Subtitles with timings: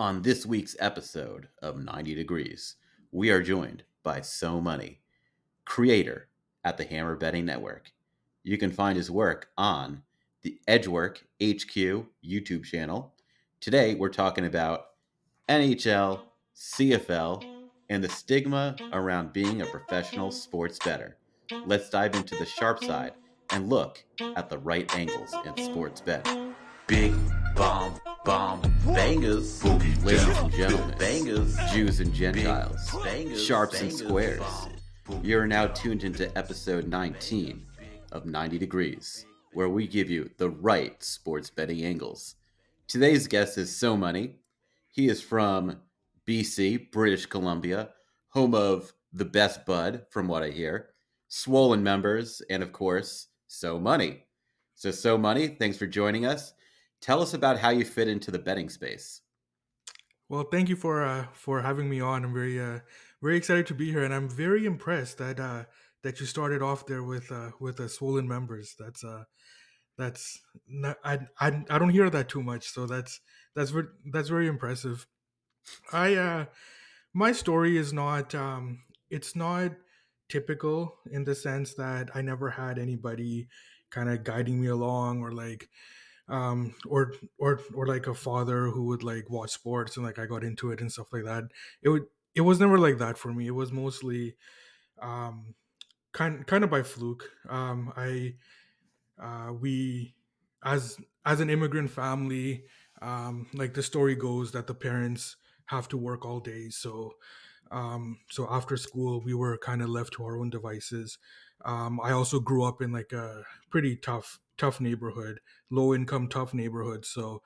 [0.00, 2.76] On this week's episode of 90 Degrees,
[3.12, 5.02] we are joined by So Money,
[5.66, 6.28] creator
[6.64, 7.92] at the Hammer Betting Network.
[8.42, 10.00] You can find his work on
[10.40, 13.12] the Edgework HQ YouTube channel.
[13.60, 14.86] Today, we're talking about
[15.50, 16.20] NHL,
[16.56, 17.44] CFL,
[17.90, 21.18] and the stigma around being a professional sports bettor.
[21.66, 23.12] Let's dive into the sharp side
[23.50, 24.02] and look
[24.34, 26.54] at the right angles in sports betting.
[26.86, 27.12] Big
[27.54, 29.64] bomb bomb bangers,
[30.04, 34.42] ladies and gentlemen, bangers, Jews and Gentiles, bangers, sharps bangers, and squares.
[35.22, 37.66] You are now tuned into episode 19
[38.12, 42.36] of 90 Degrees, where we give you the right sports betting angles.
[42.86, 44.36] Today's guest is So Money.
[44.92, 45.80] He is from
[46.26, 47.90] BC, British Columbia,
[48.28, 50.90] home of the best bud, from what I hear,
[51.28, 54.24] swollen members, and of course, So Money.
[54.74, 56.54] So, So Money, thanks for joining us.
[57.00, 59.22] Tell us about how you fit into the betting space.
[60.28, 62.24] Well, thank you for uh, for having me on.
[62.24, 62.80] I'm very uh,
[63.20, 65.64] very excited to be here, and I'm very impressed that uh,
[66.02, 68.76] that you started off there with uh, with the swollen members.
[68.78, 69.24] That's uh,
[69.98, 73.20] that's not, I, I I don't hear that too much, so that's
[73.54, 75.06] that's very that's very impressive.
[75.92, 76.46] I uh,
[77.12, 79.72] my story is not um, it's not
[80.28, 83.48] typical in the sense that I never had anybody
[83.90, 85.68] kind of guiding me along or like
[86.30, 90.26] um or or or like a father who would like watch sports and like I
[90.26, 91.44] got into it and stuff like that.
[91.82, 93.48] It would it was never like that for me.
[93.48, 94.36] It was mostly
[95.00, 95.54] um
[96.12, 97.30] kind kind of by fluke.
[97.48, 98.36] Um I
[99.20, 100.14] uh we
[100.64, 102.64] as as an immigrant family,
[103.02, 105.36] um like the story goes that the parents
[105.66, 106.68] have to work all day.
[106.70, 107.14] So
[107.70, 111.18] um so after school we were kind of left to our own devices.
[111.64, 115.40] Um I also grew up in like a pretty tough tough neighborhood,
[115.70, 117.04] low income, tough neighborhood.
[117.06, 117.42] So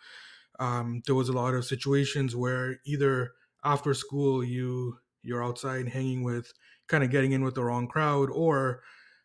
[0.58, 3.32] um, there was a lot of situations where either
[3.64, 6.52] after school you you're outside hanging with
[6.88, 8.82] kind of getting in with the wrong crowd or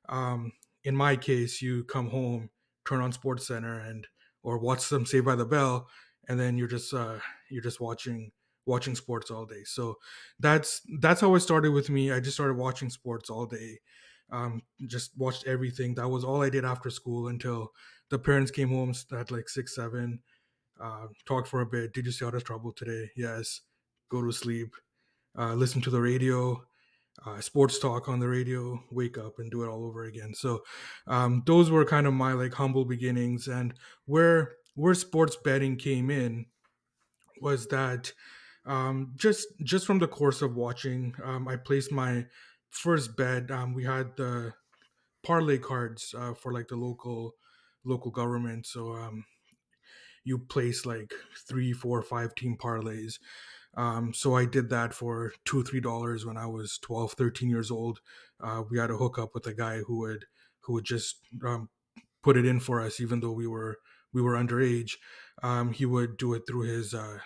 [0.07, 0.51] um,
[0.83, 2.49] in my case you come home
[2.87, 4.07] turn on sports center and
[4.43, 5.89] or watch some saved by the bell
[6.29, 7.19] and then you're just uh,
[7.49, 8.31] you're just watching
[8.65, 9.63] watching sports all day.
[9.65, 9.95] So
[10.39, 12.11] that's that's how it started with me.
[12.11, 13.79] I just started watching sports all day
[14.31, 15.95] um, just watched everything.
[15.95, 17.71] That was all I did after school until
[18.09, 20.19] the parents came home at like six, seven.
[20.81, 21.93] Uh, talked for a bit.
[21.93, 23.09] Did you see out of trouble today?
[23.15, 23.61] Yes.
[24.09, 24.73] Go to sleep.
[25.37, 26.63] Uh, listen to the radio.
[27.25, 28.81] Uh, sports talk on the radio.
[28.91, 30.33] Wake up and do it all over again.
[30.33, 30.63] So
[31.07, 33.47] um, those were kind of my like humble beginnings.
[33.47, 33.73] And
[34.05, 36.45] where where sports betting came in
[37.41, 38.13] was that
[38.65, 42.25] um, just just from the course of watching, um, I placed my
[42.69, 44.53] first bet, um, we had the
[45.23, 47.33] parlay cards uh, for like the local
[47.85, 48.65] local government.
[48.65, 49.25] So um,
[50.23, 51.13] you place like
[51.47, 53.19] three, four, five team parlays.
[53.75, 57.71] Um, so I did that for two, three dollars when I was 12, 13 years
[57.71, 57.99] old.
[58.41, 60.25] Uh, we had a hookup with a guy who would
[60.61, 61.69] who would just um,
[62.23, 63.77] put it in for us, even though we were
[64.13, 64.93] we were underage.
[65.43, 67.19] Um, he would do it through his uh,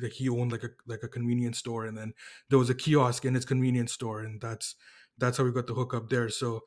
[0.00, 2.14] like he owned like a like a convenience store and then
[2.48, 4.76] there was a kiosk in his convenience store and that's
[5.18, 6.28] that's how we got the hook up there.
[6.28, 6.62] So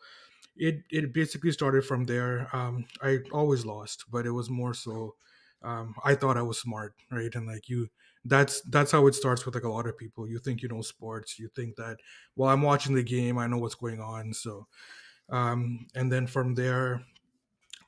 [0.55, 2.53] it it basically started from there.
[2.55, 5.15] Um i always lost but it was more so
[5.63, 7.33] um i thought i was smart right?
[7.35, 7.89] And like you
[8.25, 10.27] that's that's how it starts with like a lot of people.
[10.29, 11.99] You think you know sports you think that
[12.35, 14.33] well i'm watching the game i know what's going on.
[14.33, 14.67] So
[15.29, 17.05] um and then from there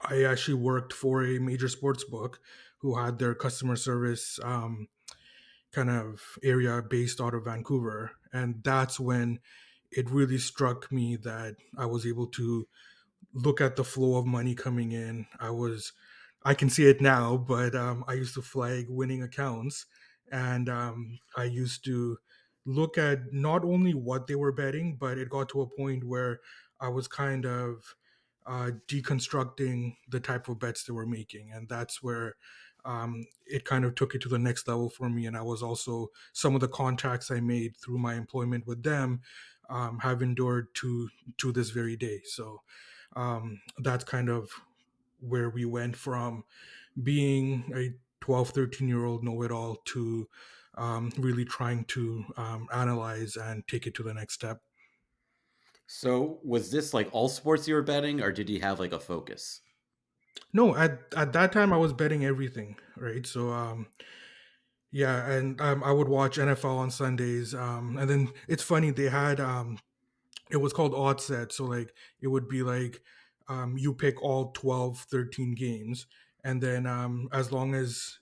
[0.01, 2.39] i actually worked for a major sports book
[2.79, 4.87] who had their customer service um
[5.73, 8.11] kind of area based out of Vancouver.
[8.31, 9.39] And that's when
[9.91, 12.67] it really struck me that I was able to
[13.33, 15.27] look at the flow of money coming in.
[15.39, 15.93] I was,
[16.43, 19.85] I can see it now, but um, I used to flag winning accounts
[20.31, 22.17] and um, I used to
[22.65, 26.39] look at not only what they were betting, but it got to a point where
[26.79, 27.95] I was kind of
[28.45, 31.51] uh, deconstructing the type of bets they were making.
[31.51, 32.35] And that's where
[32.85, 35.25] um, it kind of took it to the next level for me.
[35.25, 39.21] And I was also some of the contacts I made through my employment with them
[39.69, 42.21] um, have endured to to this very day.
[42.25, 42.61] So
[43.15, 44.51] um, that's kind of
[45.19, 46.43] where we went from
[47.03, 50.29] being a 12 13 year old know-it-all to
[50.75, 54.61] um, really trying to um, analyze and take it to the next step
[55.87, 58.99] So was this like all sports you were betting, or did you have like a
[58.99, 59.61] focus?
[60.51, 63.25] No at, at that time i was betting everything right?
[63.25, 63.87] So um,
[64.91, 69.09] yeah and um, i would watch nfl on sundays um, and then it's funny they
[69.09, 69.77] had um,
[70.51, 73.01] it was called odd set so like it would be like
[73.49, 76.05] um, you pick all 12 13 games
[76.43, 78.19] and then um, as long as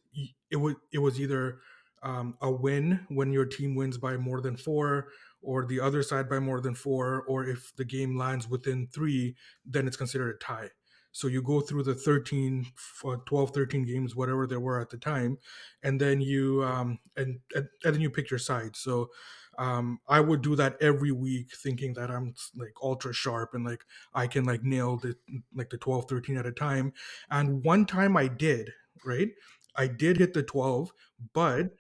[0.50, 1.60] it would it was either
[2.04, 5.10] um, a win when your team wins by more than four
[5.42, 9.36] or the other side by more than four or if the game lands within three
[9.66, 10.70] then it's considered a tie
[11.12, 14.98] so you go through the 13 f- 12 13 games whatever there were at the
[14.98, 15.38] time
[15.84, 19.10] and then you um, and, and and then you pick your side so
[19.58, 23.84] um, I would do that every week thinking that I'm like ultra sharp and like
[24.14, 25.16] I can like nail the
[25.54, 26.94] like the 12, 13 at a time.
[27.30, 28.72] And one time I did,
[29.06, 29.30] right?
[29.76, 30.92] I did hit the 12,
[31.34, 31.72] but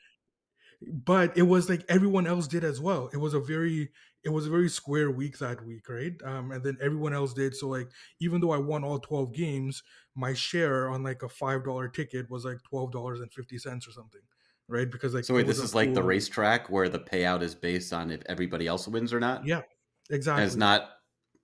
[0.81, 3.10] but it was like everyone else did as well.
[3.13, 3.92] It was a very
[4.23, 6.13] it was a very square week that week, right?
[6.23, 7.56] Um, and then everyone else did.
[7.56, 7.89] So like
[8.19, 9.83] even though I won all 12 games,
[10.15, 13.88] my share on like a five dollar ticket was like twelve dollars and fifty cents
[13.88, 14.21] or something.
[14.68, 14.89] Right.
[14.89, 18.12] Because like So wait, this is like the racetrack where the payout is based on
[18.12, 19.62] if everybody else wins or not, Yeah,
[20.09, 20.89] and it's not,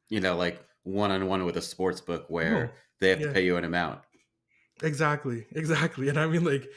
[0.10, 2.70] you know, like one on one with a sports book where No.
[3.00, 4.02] they have to pay you an amount.
[4.82, 6.10] Exactly, exactly.
[6.10, 6.68] And I mean like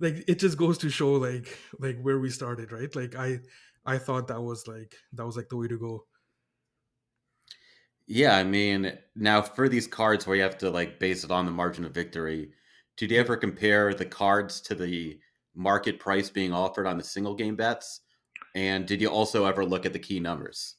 [0.00, 2.94] like it just goes to show like like where we started, right?
[2.94, 3.40] Like I
[3.88, 6.06] I thought that was like that was like the way to go.
[8.06, 11.44] Yeah, I mean, now for these cards where you have to like base it on
[11.44, 12.54] the margin of victory,
[12.96, 15.20] did you ever compare the cards to the
[15.54, 18.00] market price being offered on the single game bets?
[18.54, 20.76] And did you also ever look at the key numbers?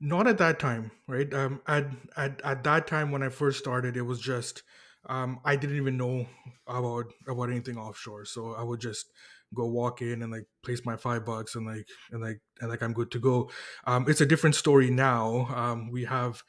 [0.00, 1.32] Not at that time, right?
[1.32, 1.86] Um at
[2.16, 4.62] at at that time when I first started, it was just
[5.06, 6.28] um I didn't even know
[6.66, 8.24] about about anything offshore.
[8.24, 9.12] So I would just
[9.54, 12.82] go walk in and like place my five bucks and like and like and like
[12.82, 13.50] I'm good to go.
[13.86, 15.46] Um it's a different story now.
[15.54, 16.42] Um we have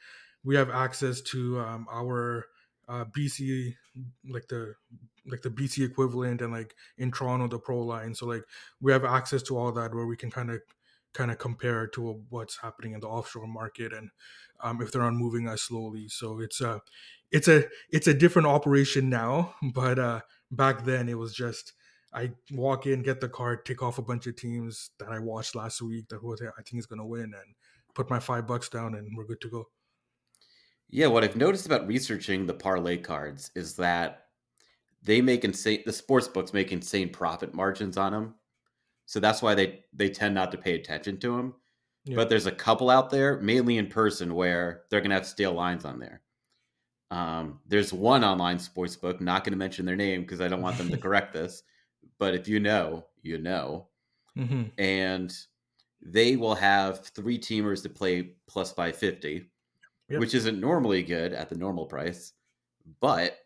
[0.44, 2.46] we have access to um our
[2.88, 3.74] uh BC
[4.28, 4.74] like the
[5.26, 8.14] like the BC equivalent and like in Toronto the pro line.
[8.14, 8.44] So like
[8.80, 10.60] we have access to all that where we can kind of
[11.14, 14.10] kind of compare to what's happening in the offshore market and
[14.60, 16.08] um, if they're not moving as slowly.
[16.08, 16.80] So it's a
[17.30, 20.20] it's a it's a different operation now, but uh,
[20.50, 21.72] back then it was just
[22.16, 25.54] I walk in, get the card, tick off a bunch of teams that I watched
[25.54, 27.54] last week that who I think is going to win, and
[27.94, 29.68] put my five bucks down, and we're good to go.
[30.88, 34.28] Yeah, what I've noticed about researching the parlay cards is that
[35.02, 38.34] they make insane the sports books make insane profit margins on them.
[39.06, 41.54] So that's why they they tend not to pay attention to them.
[42.04, 45.52] Yeah, But there's a couple out there, mainly in person, where they're gonna have stale
[45.52, 46.22] lines on there.
[47.10, 50.78] Um, there's one online sports book, not gonna mention their name because I don't want
[50.78, 51.62] them to correct this.
[52.18, 53.90] But if you know, you know.
[54.36, 55.34] hmm And
[56.02, 59.50] they will have three teamers to play plus 550,
[60.08, 60.22] Yep.
[60.22, 62.34] which isn't normally good at the normal price.
[63.00, 63.38] But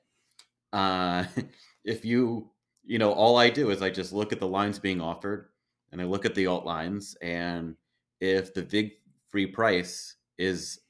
[0.72, 1.26] uh,
[1.84, 2.52] if you,
[2.84, 5.50] you know, all I do is I just look at the lines being offered
[5.92, 7.16] and I look at the alt lines.
[7.22, 7.76] And
[8.20, 8.92] if the big
[9.28, 10.80] free price is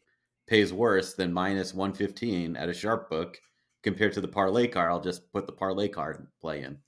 [0.46, 3.40] pays worse than minus 115 at a sharp book
[3.82, 6.80] compared to the parlay card, I'll just put the parlay card play in,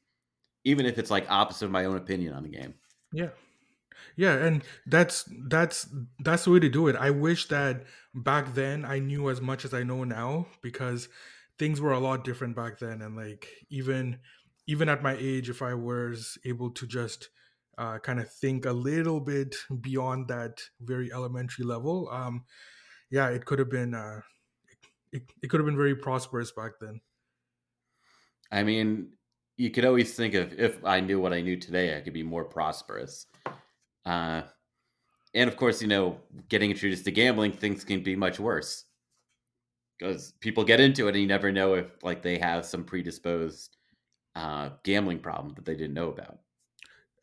[0.65, 2.75] even if it's like opposite of my own opinion on the game.
[3.13, 3.31] yeah.
[4.17, 5.89] Yeah, and that's that's
[6.21, 6.97] that's the way to do it.
[6.97, 11.09] I wish that back then I knew as much as I know now because
[11.59, 14.21] things were a lot different back then and like even
[14.67, 17.31] even at my age if I was able to just
[17.79, 22.45] uh, kind of think a little bit beyond that very elementary level um
[23.11, 24.21] yeah it could have been uh
[25.13, 27.01] it, it could have been very prosperous back then
[28.51, 29.13] I mean,
[29.63, 32.25] you could always think of if I knew what I knew today, I could be
[32.25, 33.27] more prosperous.
[34.05, 34.43] Uh,
[35.35, 38.87] and of course, you know, getting introduced to gambling, things can be much worse
[39.97, 43.77] because people get into it and you never know if like they have some predisposed
[44.35, 46.41] uh, gambling problem that they didn't know about.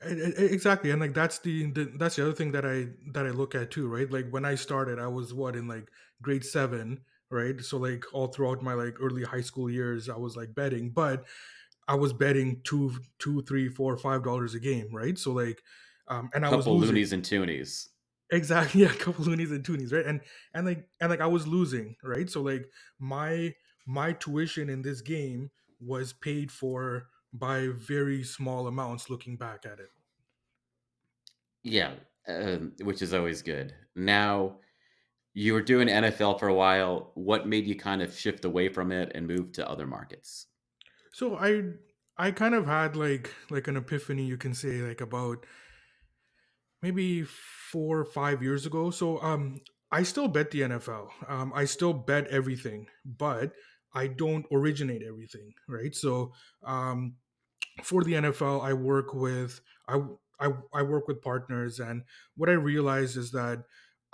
[0.02, 3.54] Exactly and like that's the, the that's the other thing that i that i look
[3.54, 5.90] at too right like when i started i was what in like
[6.22, 10.38] grade seven right so like all throughout my like early high school years i was
[10.38, 11.26] like betting but
[11.90, 15.62] i was betting two two three four five dollars a game right so like
[16.08, 17.90] um and i was Couple losing loonies and toonies.
[18.32, 20.22] exactly yeah a couple loonies and toonies right and
[20.54, 22.70] and like and like i was losing right so like
[23.00, 23.54] my
[23.86, 29.80] my tuition in this game was paid for by very small amounts looking back at
[29.80, 29.90] it
[31.64, 31.96] Yeah,
[32.28, 33.74] um, which is always good.
[33.96, 34.60] Now,
[35.34, 37.12] you were doing NFL for a while.
[37.16, 40.48] What made you kind of shift away from it and move to other markets?
[41.12, 41.64] So I
[42.18, 45.46] I kind of had like like an epiphany, you can say, like about
[46.82, 48.90] maybe four or five years ago.
[48.92, 49.62] So um
[49.92, 51.10] I still bet the NFL.
[51.28, 53.54] Um I still bet everything, but
[53.94, 55.96] I don't originate everything, right?
[55.96, 57.16] So um
[57.84, 60.02] for the NFL, I work with I,
[60.40, 62.04] I I work with partners, and
[62.36, 63.64] what I realize is that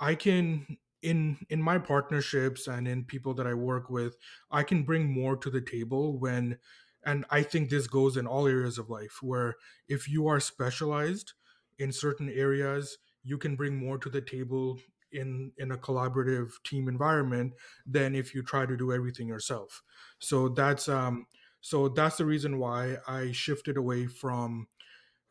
[0.00, 4.16] I can in in my partnerships and in people that I work with,
[4.50, 6.58] I can bring more to the table when,
[7.06, 9.22] and I think this goes in all areas of life.
[9.22, 9.56] Where
[9.88, 11.32] if you are specialized
[11.78, 14.78] in certain areas, you can bring more to the table
[15.12, 17.54] in in a collaborative team environment
[17.86, 19.82] than if you try to do everything yourself.
[20.18, 21.26] So that's um
[21.60, 24.68] so that's the reason why I shifted away from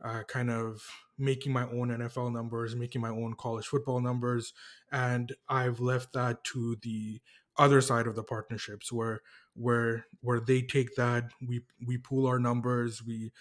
[0.04, 0.86] uh, kind of
[1.18, 4.54] making my own NFL numbers, making my own college football numbers,
[4.92, 7.22] and I've left that to the
[7.58, 9.22] other side of the partnerships where
[9.56, 13.32] where where they take that we we pool our numbers we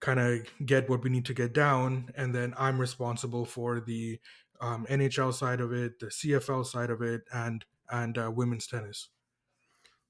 [0.00, 4.20] kind of get what we need to get down and then i'm responsible for the
[4.60, 9.08] um, nhl side of it the cfl side of it and and uh, women's tennis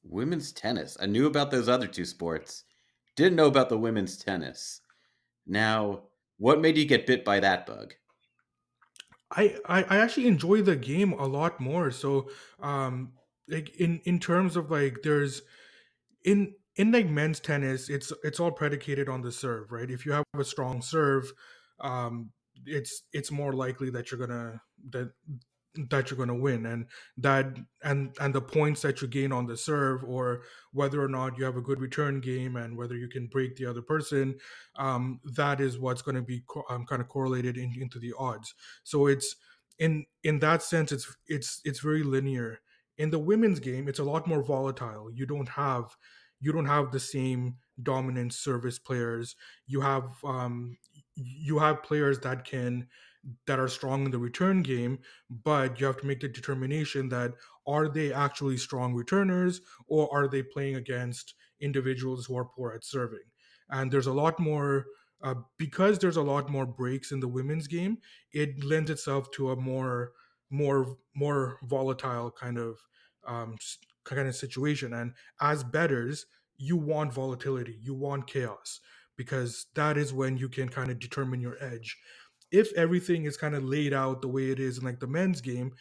[0.04, 0.96] Women's tennis.
[1.00, 2.64] I knew about those other two sports.
[3.16, 4.80] Didn't know about the women's tennis.
[5.46, 7.94] Now, what made you get bit by that bug?
[9.30, 11.90] I, I I actually enjoy the game a lot more.
[11.90, 13.14] So um
[13.48, 15.42] like in in terms of like there's
[16.24, 19.90] in in like men's tennis, it's it's all predicated on the serve, right?
[19.90, 21.32] If you have a strong serve,
[21.80, 22.30] um
[22.66, 24.60] it's it's more likely that you're gonna
[24.90, 25.12] that
[25.90, 26.66] that you're to win.
[26.66, 26.86] And
[27.18, 31.36] that and and the points that you gain on the serve or whether or not
[31.36, 34.36] you have a good return game and whether you can break the other person
[34.76, 38.12] um, that is what's going to be co- um, kind of correlated in, into the
[38.18, 38.54] odds.
[38.84, 39.36] So it's
[39.78, 42.60] in in that sense it's it's it's very linear
[42.98, 45.96] in the women's game it's a lot more volatile you don't have
[46.40, 49.36] you don't have the same dominant service players
[49.66, 50.76] you have um
[51.16, 52.86] you have players that can
[53.46, 54.98] that are strong in the return game,
[55.30, 57.32] but you have to make the determination that
[57.66, 62.84] are they actually strong returners or are they playing against individuals who are poor at
[62.84, 63.24] serving?
[63.70, 64.86] And there's a lot more
[65.22, 67.98] uh, because there's a lot more breaks in the women's game.
[68.32, 70.12] It lends itself to a more
[70.50, 72.78] more more volatile kind of
[73.26, 73.56] um,
[74.04, 74.94] kind of situation.
[74.94, 76.26] And as betters,
[76.58, 78.80] you want volatility, you want chaos
[79.16, 81.96] because that is when you can kind of determine your edge
[82.50, 85.40] if everything is kind of laid out the way it is in like the men's
[85.40, 85.72] game,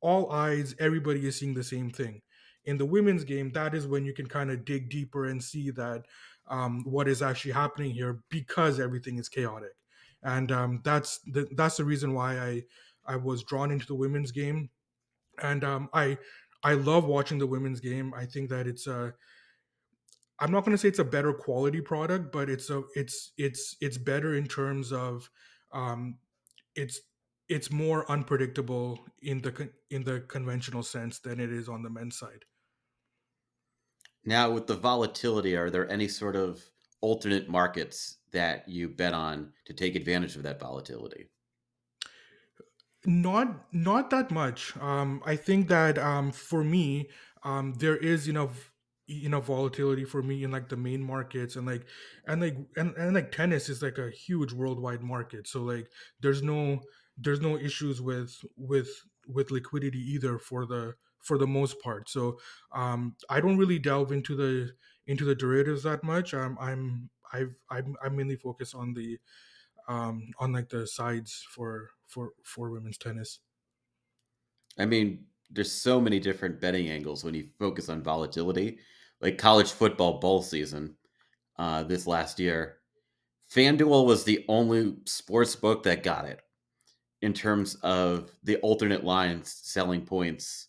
[0.00, 2.22] all eyes, everybody is seeing the same thing.
[2.64, 5.70] In the women's game, that is when you can kind of dig deeper and see
[5.72, 6.04] that
[6.48, 9.74] um, what is actually happening here because everything is chaotic,
[10.22, 12.62] and um, that's the that's the reason why I
[13.08, 14.70] I was drawn into the women's game,
[15.42, 16.18] and um, I
[16.62, 18.12] I love watching the women's game.
[18.14, 19.14] I think that it's a
[20.38, 23.76] I'm not going to say it's a better quality product, but it's a it's it's
[23.80, 25.30] it's better in terms of
[25.72, 26.18] um,
[26.74, 27.00] it's
[27.48, 32.18] it's more unpredictable in the in the conventional sense than it is on the men's
[32.18, 32.44] side.
[34.24, 36.62] Now, with the volatility, are there any sort of
[37.00, 41.28] alternate markets that you bet on to take advantage of that volatility?
[43.08, 44.76] Not not that much.
[44.78, 47.08] Um, I think that um, for me,
[47.44, 48.72] um, there is enough
[49.28, 51.86] know volatility for me in like the main markets and like
[52.26, 55.46] and like and, and like tennis is like a huge worldwide market.
[55.46, 55.88] So like
[56.20, 56.80] there's no
[57.16, 58.88] there's no issues with with
[59.28, 62.08] with liquidity either for the for the most part.
[62.08, 62.40] So
[62.72, 64.72] um, I don't really delve into the
[65.06, 66.34] into the derivatives that much.
[66.34, 69.18] Um, I'm I've I'm, I'm mainly focused on the
[69.88, 73.40] um, on like the sides for for for women's tennis.
[74.78, 78.78] I mean, there's so many different betting angles when you focus on volatility.
[79.20, 80.96] Like college football bowl season
[81.58, 82.78] uh, this last year,
[83.50, 86.40] FanDuel was the only sports book that got it
[87.22, 90.68] in terms of the alternate lines selling points.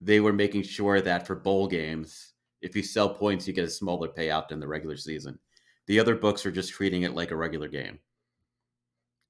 [0.00, 3.70] They were making sure that for bowl games, if you sell points, you get a
[3.70, 5.38] smaller payout than the regular season.
[5.86, 7.98] The other books are just treating it like a regular game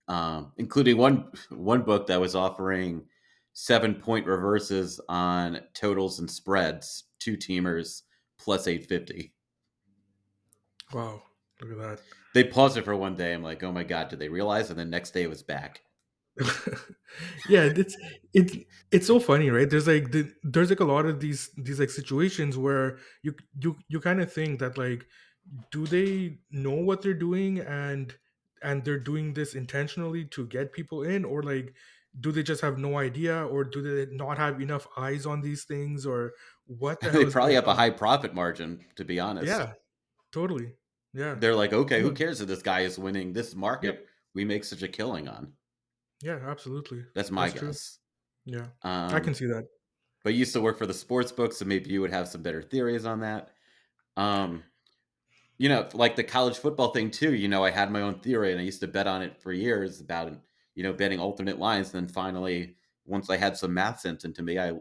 [0.08, 3.04] um, including one one book that was offering
[3.52, 8.02] seven point reverses on totals and spreads, two teamers
[8.38, 9.32] plus eight fifty.
[10.92, 11.22] Wow,
[11.60, 12.00] look at that.
[12.34, 13.32] They paused it for one day.
[13.32, 14.70] I'm like, oh my god, did they realize?
[14.70, 15.80] And then next day it was back.
[17.48, 17.96] yeah, it's
[18.34, 18.56] it's
[18.92, 19.68] it's so funny, right?
[19.68, 23.76] There's like the, there's like a lot of these these like situations where you you
[23.88, 25.06] you kind of think that like
[25.70, 28.14] do they know what they're doing and
[28.66, 31.74] and they're doing this intentionally to get people in or like
[32.20, 35.64] do they just have no idea or do they not have enough eyes on these
[35.64, 36.32] things or
[36.66, 37.74] what the they probably have on?
[37.76, 39.72] a high profit margin to be honest yeah
[40.32, 40.74] totally
[41.12, 41.34] Yeah.
[41.40, 43.94] They're like, okay, who cares if this guy is winning this market?
[43.94, 44.06] Yep.
[44.34, 45.52] We make such a killing on.
[46.22, 47.04] Yeah, absolutely.
[47.14, 47.68] That's my That's true.
[47.68, 47.98] guess.
[48.44, 48.66] Yeah.
[48.82, 49.64] Um, I can see that.
[50.24, 52.42] but you used to work for the sports book, so maybe you would have some
[52.42, 53.48] better theories on that.
[54.18, 54.62] Um,
[55.58, 57.34] you know, like the college football thing too.
[57.34, 59.52] You know, I had my own theory, and I used to bet on it for
[59.52, 60.32] years about
[60.74, 61.92] you know betting alternate lines.
[61.92, 64.72] And then finally, once I had some math sense into me, I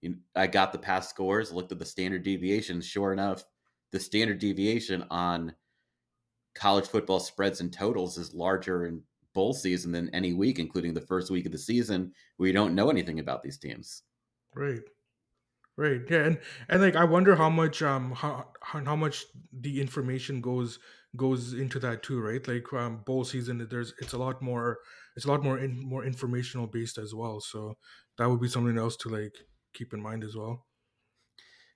[0.00, 2.86] you know, I got the past scores, looked at the standard deviations.
[2.86, 3.44] Sure enough,
[3.90, 5.54] the standard deviation on
[6.54, 9.02] college football spreads and totals is larger in
[9.32, 12.74] bowl season than any week, including the first week of the season, where you don't
[12.74, 14.02] know anything about these teams.
[14.54, 14.82] Right.
[15.76, 16.02] Right.
[16.10, 20.42] Yeah, and and like I wonder how much um how how, how much the information
[20.42, 20.78] goes
[21.16, 22.46] goes into that too, right?
[22.46, 24.80] Like um bowl season there's it's a lot more
[25.16, 27.40] it's a lot more in, more informational based as well.
[27.40, 27.78] So
[28.18, 29.34] that would be something else to like
[29.72, 30.66] keep in mind as well.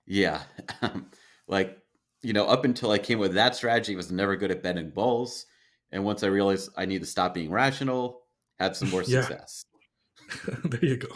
[0.05, 0.43] Yeah.
[1.47, 1.81] like,
[2.21, 4.91] you know, up until I came with that strategy, I was never good at betting
[4.91, 5.45] bowls.
[5.91, 8.23] And once I realized I need to stop being rational,
[8.59, 9.31] had some more Yeah.
[9.31, 9.65] success.
[10.63, 11.09] there you go.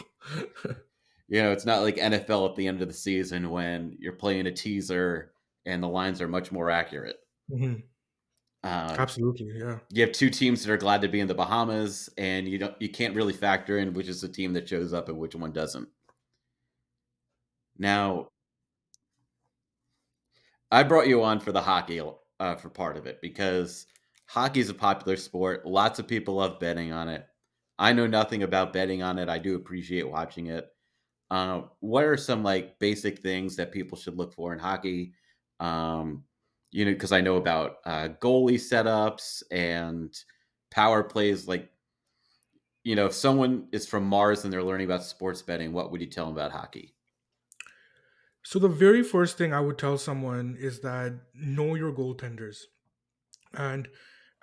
[1.32, 4.46] You know, it's not like NFL at the end of the season when you're playing
[4.46, 5.32] a teaser
[5.64, 7.16] and the lines are much more accurate.
[7.48, 7.76] hmm
[8.62, 9.50] Uh, Absolutely.
[9.58, 9.78] Yeah.
[9.90, 12.80] you have two teams that are glad to be in the Bahamas, and you don't
[12.82, 15.52] you can't really factor in which is the team that shows up and which one
[15.52, 15.88] doesn't.
[17.76, 18.30] Now,
[20.72, 22.00] I brought you on for the hockey
[22.40, 23.86] uh, for part of it because
[24.26, 25.66] hockey is a popular sport.
[25.66, 27.26] Lots of people love betting on it.
[27.78, 29.28] I know nothing about betting on it.
[29.28, 30.68] I do appreciate watching it.
[31.32, 35.14] Uh, what are some like basic things that people should look for in hockey?
[35.60, 36.24] Um,
[36.70, 40.14] you know, because I know about uh, goalie setups and
[40.70, 41.48] power plays.
[41.48, 41.72] Like,
[42.84, 46.02] you know, if someone is from Mars and they're learning about sports betting, what would
[46.02, 46.94] you tell them about hockey?
[48.42, 52.64] So the very first thing I would tell someone is that know your goaltenders,
[53.54, 53.88] and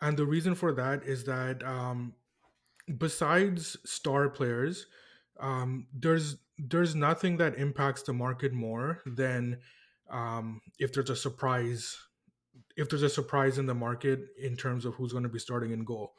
[0.02, 2.16] and the reason for that is that um,
[2.98, 4.88] besides star players,
[5.40, 9.60] um, there's there's nothing that impacts the market more than
[10.10, 11.98] um, if there's a surprise
[12.76, 15.72] if there's a surprise in the market in terms of who's going to be starting
[15.72, 16.14] in goal.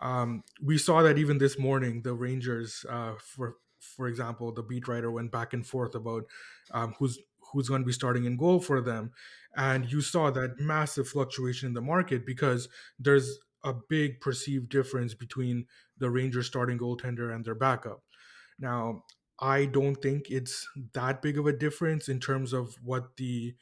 [0.00, 4.88] Um, we saw that even this morning, the Rangers, uh, for for example, the beat
[4.88, 6.24] writer went back and forth about
[6.72, 7.18] um, who's
[7.52, 9.12] who's going to be starting in goal for them,
[9.56, 15.14] and you saw that massive fluctuation in the market because there's a big perceived difference
[15.14, 15.66] between
[15.98, 18.02] the Rangers starting goaltender and their backup.
[18.58, 19.04] Now,
[19.40, 23.54] I don't think it's that big of a difference in terms of what the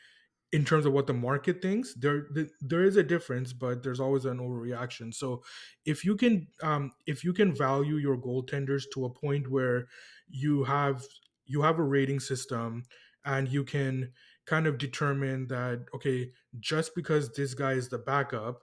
[0.53, 1.95] in terms of what the market thinks.
[1.95, 2.27] There
[2.61, 5.15] there is a difference but there's always an overreaction.
[5.15, 5.43] So
[5.85, 9.89] if you can um, if you can value your goaltenders to a point where
[10.29, 11.05] you have
[11.47, 12.85] you have a rating system
[13.25, 14.13] and you can
[14.47, 18.63] kind of determine that okay just because this guy is the backup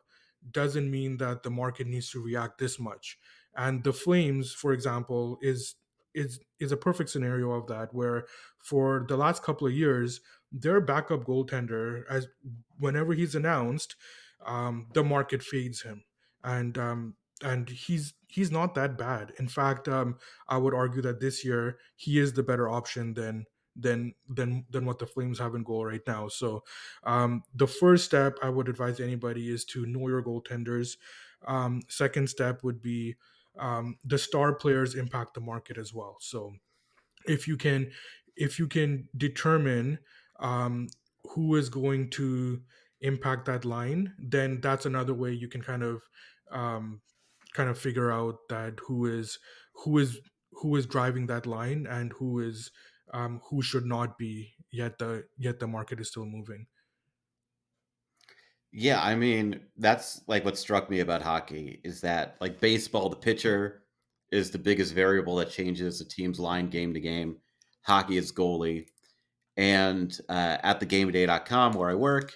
[0.51, 3.17] doesn't mean that the market needs to react this much.
[3.55, 5.75] And the flames for example is
[6.13, 8.25] is is a perfect scenario of that where
[8.57, 12.27] for the last couple of years their backup goaltender, as
[12.77, 13.95] whenever he's announced,
[14.45, 16.03] um, the market fades him,
[16.43, 19.33] and um, and he's he's not that bad.
[19.39, 20.17] In fact, um,
[20.47, 23.45] I would argue that this year he is the better option than
[23.75, 26.27] than than than what the Flames have in goal right now.
[26.27, 26.63] So,
[27.03, 30.97] um, the first step I would advise anybody is to know your goaltenders.
[31.47, 33.15] Um, second step would be
[33.59, 36.17] um, the star players impact the market as well.
[36.19, 36.53] So,
[37.25, 37.91] if you can
[38.35, 39.99] if you can determine
[40.39, 40.87] um,
[41.25, 42.61] who is going to
[43.01, 46.01] impact that line, then that's another way you can kind of
[46.51, 47.01] um,
[47.53, 49.37] kind of figure out that who is
[49.73, 50.19] who is
[50.53, 52.71] who is driving that line and who is
[53.13, 56.67] um, who should not be yet the yet the market is still moving.
[58.71, 63.15] Yeah, I mean, that's like what struck me about hockey is that like baseball, the
[63.15, 63.83] pitcher
[64.31, 67.37] is the biggest variable that changes a team's line game to game.
[67.81, 68.85] Hockey is goalie.
[69.57, 72.33] And uh, at thegameday.com where I work,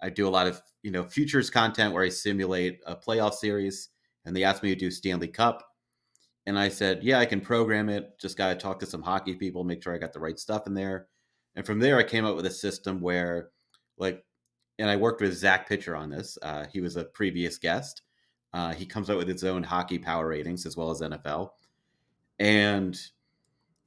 [0.00, 3.88] I do a lot of, you know, futures content where I simulate a playoff series
[4.24, 5.66] and they asked me to do Stanley Cup.
[6.46, 8.18] And I said, yeah, I can program it.
[8.20, 10.66] Just got to talk to some hockey people, make sure I got the right stuff
[10.66, 11.08] in there.
[11.56, 13.50] And from there, I came up with a system where,
[13.96, 14.24] like,
[14.78, 16.36] and I worked with Zach Pitcher on this.
[16.42, 18.02] Uh, he was a previous guest.
[18.52, 21.50] Uh, he comes out with his own hockey power ratings as well as NFL.
[22.38, 22.98] And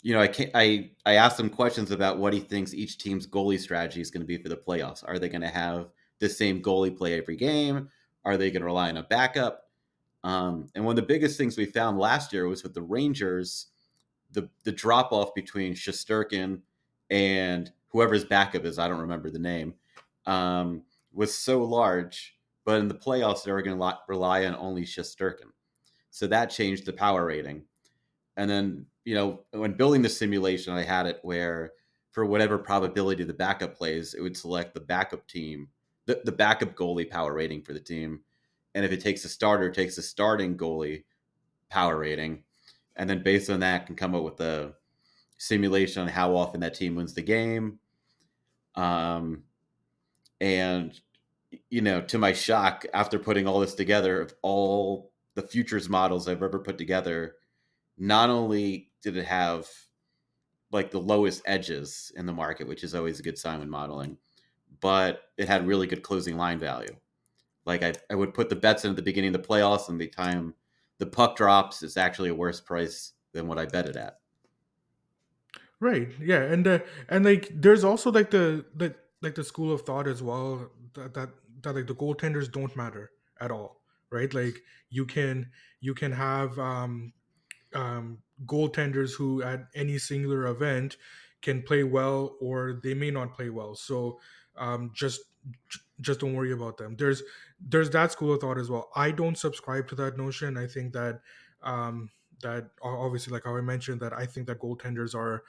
[0.03, 3.27] you know, I can't, I I asked him questions about what he thinks each team's
[3.27, 5.03] goalie strategy is going to be for the playoffs.
[5.05, 7.89] Are they going to have the same goalie play every game?
[8.23, 9.69] Are they going to rely on a backup?
[10.23, 13.67] Um, and one of the biggest things we found last year was with the Rangers,
[14.31, 16.61] the the drop off between Shesterkin
[17.09, 19.73] and whoever's backup is, I don't remember the name,
[20.27, 22.37] um, was so large
[22.67, 25.51] but in the playoffs they were going to rely on only Shesterkin.
[26.09, 27.63] So that changed the power rating.
[28.35, 31.71] And then, you know, when building the simulation, I had it where
[32.11, 35.69] for whatever probability the backup plays, it would select the backup team,
[36.07, 38.19] the, the backup goalie power rating for the team.
[38.75, 41.05] And if it takes a starter, it takes a starting goalie
[41.69, 42.43] power rating.
[42.97, 44.73] And then based on that can come up with a
[45.37, 47.79] simulation on how often that team wins the game.
[48.75, 49.43] Um,
[50.39, 50.99] and
[51.69, 56.27] you know, to my shock, after putting all this together, of all the futures models
[56.27, 57.35] I've ever put together,
[57.97, 59.67] not only did it have
[60.71, 64.17] like the lowest edges in the market, which is always a good sign when modeling,
[64.81, 66.95] but it had really good closing line value.
[67.65, 69.99] Like I, I would put the bets in at the beginning of the playoffs, and
[69.99, 70.53] the time
[70.97, 74.19] the puck drops, it's actually a worse price than what I bet it at.
[75.79, 76.09] Right.
[76.19, 80.07] Yeah, and uh, and like there's also like the the like the school of thought
[80.07, 81.29] as well that that,
[81.61, 84.33] that like the goaltenders don't matter at all, right?
[84.33, 87.13] Like you can you can have um
[87.73, 90.97] um goaltenders who at any singular event
[91.41, 93.75] can play well or they may not play well.
[93.75, 94.19] So
[94.55, 95.21] um just
[96.01, 96.95] just don't worry about them.
[96.95, 97.23] There's
[97.59, 98.89] there's that school of thought as well.
[98.95, 100.57] I don't subscribe to that notion.
[100.57, 101.21] I think that
[101.61, 105.43] um that obviously like how I mentioned that I think that goaltenders are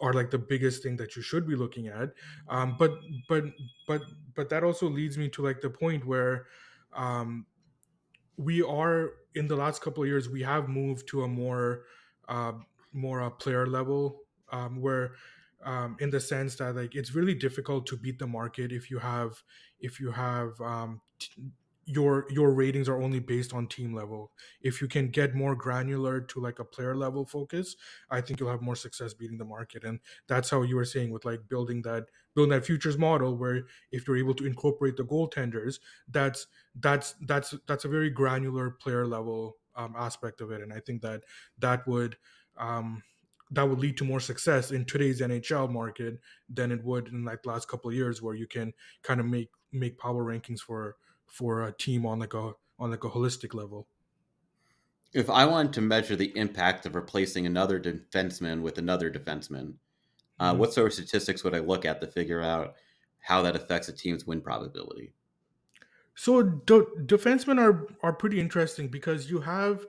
[0.00, 2.10] are like the biggest thing that you should be looking at.
[2.48, 2.92] Um, but
[3.28, 3.44] but
[3.86, 4.02] but
[4.34, 6.46] but that also leads me to like the point where
[6.94, 7.46] um,
[8.36, 11.84] we are in the last couple of years we have moved to a more
[12.28, 12.52] uh,
[12.92, 15.12] more a player level um, where
[15.64, 18.98] um, in the sense that like it's really difficult to beat the market if you
[18.98, 19.42] have
[19.80, 21.30] if you have um, t-
[21.86, 24.32] your your ratings are only based on team level.
[24.60, 27.76] If you can get more granular to like a player level focus
[28.10, 29.84] i think you'll have more success beating the market.
[29.84, 33.62] And that's how you were saying with like building that building that futures model where
[33.92, 36.48] if you're able to incorporate the goaltenders that's
[36.80, 40.62] that's that's that's a very granular player level um, aspect of it.
[40.62, 41.22] And i think that
[41.58, 42.16] that would
[42.58, 43.02] um,
[43.50, 46.18] that would lead to more success in today's NHL market
[46.48, 48.72] than it would in like the last couple of years where you can
[49.02, 53.04] kind of make make power rankings for for a team on like a on like
[53.04, 53.86] a holistic level.
[55.12, 59.74] If I wanted to measure the impact of replacing another defenseman with another defenseman,
[60.38, 60.58] uh, mm-hmm.
[60.58, 62.74] what sort of statistics would I look at to figure out
[63.20, 65.12] how that affects a team's win probability?
[66.14, 69.86] So de- defensemen are are pretty interesting because you have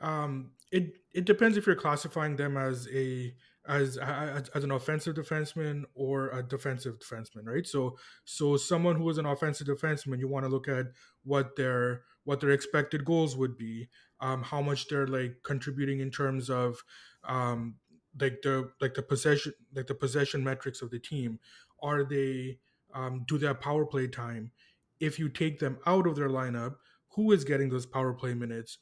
[0.00, 0.96] um, it.
[1.12, 3.34] It depends if you're classifying them as a
[3.68, 7.66] as, as an offensive defenseman or a defensive defenseman, right?
[7.66, 10.86] So so someone who is an offensive defenseman, you want to look at
[11.24, 13.88] what their what their expected goals would be,
[14.20, 16.82] um, how much they're like contributing in terms of
[17.24, 17.76] um,
[18.20, 21.38] like the like the possession like the possession metrics of the team.
[21.82, 22.58] Are they
[22.94, 24.52] um, do have power play time?
[24.98, 26.76] If you take them out of their lineup,
[27.14, 28.78] who is getting those power play minutes?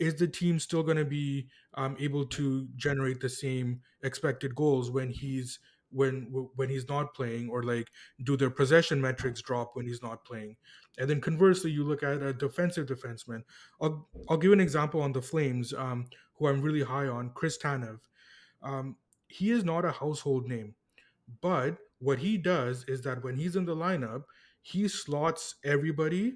[0.00, 4.90] Is the team still going to be um, able to generate the same expected goals
[4.90, 5.58] when he's
[5.90, 6.26] when
[6.56, 7.48] when he's not playing?
[7.50, 7.88] Or like
[8.24, 10.56] do their possession metrics drop when he's not playing?
[10.98, 13.42] And then conversely you look at a defensive defenseman.
[13.80, 17.58] I'll, I'll give an example on the flames um, who i'm really high on chris
[17.58, 18.00] tanev.
[18.62, 18.96] Um,
[19.28, 20.74] he is not a household name
[21.40, 24.24] but what he does is that when he's in the lineup
[24.62, 26.34] he slots everybody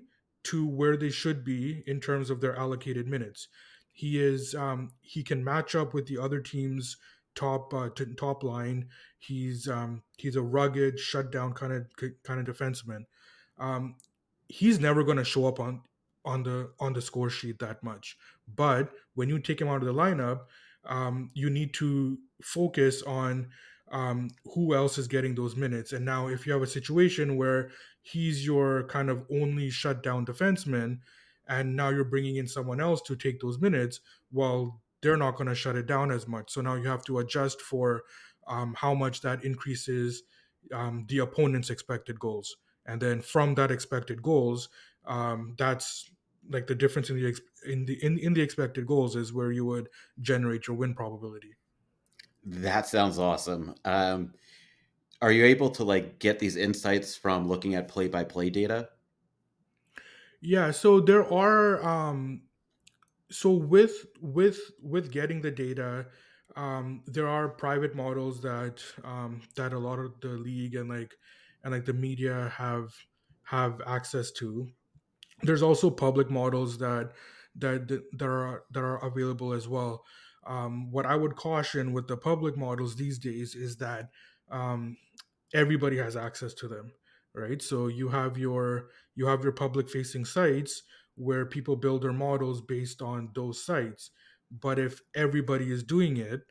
[0.48, 3.48] to where they should be in terms of their allocated minutes.
[3.92, 6.96] He is um, he can match up with the other team's
[7.34, 8.88] top uh, t- top line.
[9.18, 11.86] He's um, he's a rugged, shutdown kind of
[12.22, 13.04] kind of defenseman.
[13.58, 13.96] Um,
[14.48, 15.82] he's never going to show up on
[16.24, 18.16] on the on the score sheet that much.
[18.54, 20.42] But when you take him out of the lineup,
[20.86, 23.48] um, you need to focus on
[23.90, 25.92] um, who else is getting those minutes.
[25.92, 27.70] And now, if you have a situation where
[28.10, 30.98] he's your kind of only shutdown defenseman,
[31.46, 35.48] and now you're bringing in someone else to take those minutes, well, they're not going
[35.48, 36.50] to shut it down as much.
[36.50, 38.02] So now you have to adjust for
[38.46, 40.22] um, how much that increases
[40.72, 42.56] um, the opponent's expected goals.
[42.86, 44.68] And then from that expected goals,
[45.06, 46.10] um, that's
[46.50, 49.64] like the difference in the in the in, in the expected goals is where you
[49.66, 49.88] would
[50.20, 51.54] generate your win probability.
[52.44, 53.74] That sounds awesome.
[53.84, 54.32] Um,
[55.20, 58.90] are you able to like get these insights from looking at play by play data?
[60.40, 62.48] Yeah, so there are um
[63.30, 66.08] so with with with getting the data,
[66.56, 71.16] um there are private models that um that a lot of the league and like
[71.64, 72.94] and like the media have
[73.44, 74.68] have access to.
[75.42, 77.12] There's also public models that
[77.56, 80.04] that that are that are available as well.
[80.46, 84.10] Um, what I would caution with the public models these days is that
[84.50, 84.96] um,
[85.54, 86.92] everybody has access to them,
[87.34, 87.60] right?
[87.62, 90.82] So you have your you have your public facing sites
[91.16, 94.10] where people build their models based on those sites.
[94.50, 96.42] But if everybody is doing it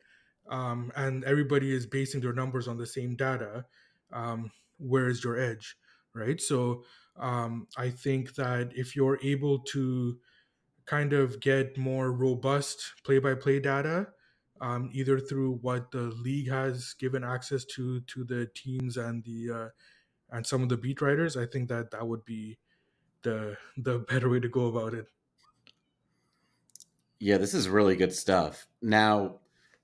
[0.50, 3.64] um, and everybody is basing their numbers on the same data,
[4.12, 5.76] um, where is your edge,
[6.14, 6.40] right?
[6.40, 6.84] So
[7.16, 10.18] um, I think that if you're able to
[10.86, 14.08] kind of get more robust play-by-play data,
[14.60, 19.50] um, either through what the league has given access to to the teams and the
[19.50, 19.68] uh,
[20.30, 22.58] and some of the beat writers, I think that that would be
[23.22, 25.06] the the better way to go about it.
[27.20, 28.68] Yeah, this is really good stuff.
[28.80, 29.40] Now,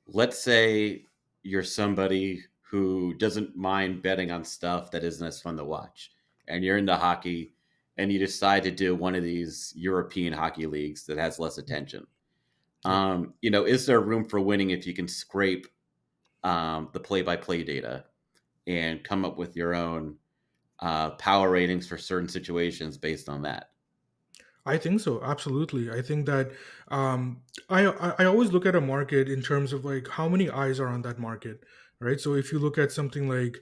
[0.07, 1.07] let's say
[1.43, 6.13] you're somebody who doesn't mind betting on stuff that isn't as fun to watch,
[6.49, 7.55] and you're into hockey,
[7.99, 12.07] and you decide to do one of these European hockey leagues that has less attention.
[12.85, 15.67] Um, you know, is there room for winning if you can scrape
[16.43, 18.05] um, the play-by-play data
[18.67, 20.17] and come up with your own
[20.81, 23.71] uh, power ratings for certain situations based on that?
[24.67, 25.23] I think so.
[25.23, 25.91] Absolutely.
[25.91, 26.53] I think that
[26.89, 27.85] um, I,
[28.19, 31.03] I always look at a market in terms of like how many eyes are on
[31.03, 31.65] that market,
[32.01, 32.19] right?
[32.19, 33.59] So if you look at something like,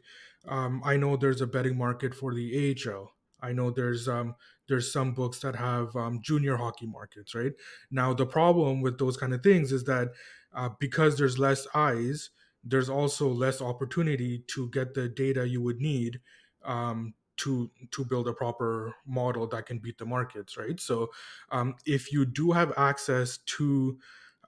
[0.47, 3.13] um, I know there's a betting market for the AHL.
[3.41, 4.37] I know there's um,
[4.69, 7.53] there's some books that have um, junior hockey markets, right?
[7.91, 10.09] Now the problem with those kind of things is that
[10.55, 12.31] uh, because there's less eyes,
[12.65, 16.21] there's also less opportunity to get the data you would need
[16.65, 21.11] um, to to build a proper model that can beat the markets right so
[21.51, 23.99] um, if you do have access to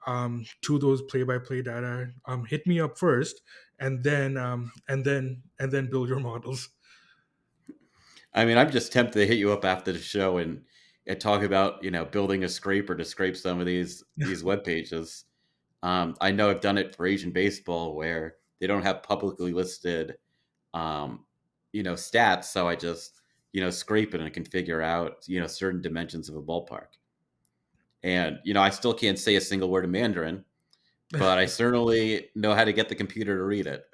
[0.07, 3.41] um, to those play-by-play data um, hit me up first
[3.79, 6.69] and then um, and then and then build your models
[8.35, 10.63] I mean, I'm just tempted to hit you up after the show and,
[11.07, 14.65] and talk about you know building a scraper to scrape some of these these web
[14.65, 15.25] pages.
[15.83, 20.17] Um, I know I've done it for Asian baseball where they don't have publicly listed
[20.73, 21.25] um,
[21.75, 23.21] you know stats so i just
[23.53, 26.89] you know scrape it and can figure out you know certain dimensions of a ballpark.
[28.03, 30.45] And you know i still can't say a single word of mandarin
[31.11, 33.85] but i certainly know how to get the computer to read it.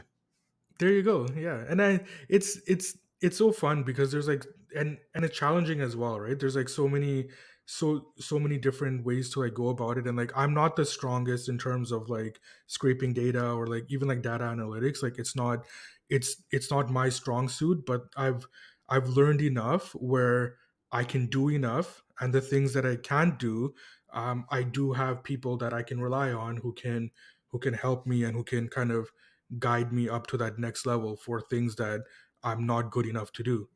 [0.79, 1.65] There you go yeah.
[1.69, 5.97] And i it's it's it's so fun because there's like and and it's challenging as
[5.97, 6.39] well right?
[6.39, 7.29] There's like so many
[7.67, 10.85] so so many different ways to like go about it and like i'm not the
[10.85, 15.37] strongest in terms of like scraping data or like even like data analytics like it's
[15.37, 15.65] not
[16.09, 18.45] it's it's not my strong suit but i've
[18.89, 20.57] i've learned enough where
[20.91, 23.73] i can do enough and the things that i can't do
[24.13, 27.09] um, i do have people that i can rely on who can
[27.49, 29.11] who can help me and who can kind of
[29.59, 32.01] guide me up to that next level for things that
[32.43, 33.69] i'm not good enough to do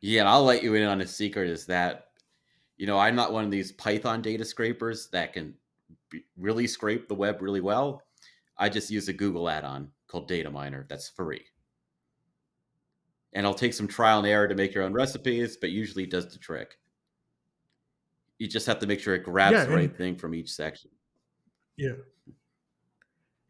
[0.00, 2.08] yeah and i'll let you in on a secret is that
[2.76, 5.54] you know i'm not one of these python data scrapers that can
[6.36, 8.02] really scrape the web really well
[8.56, 11.44] i just use a google add-on called Data Miner that's free.
[13.34, 16.10] And I'll take some trial and error to make your own recipes, but usually it
[16.10, 16.78] does the trick.
[18.38, 20.90] You just have to make sure it grabs yeah, the right thing from each section.
[21.76, 21.92] Yeah.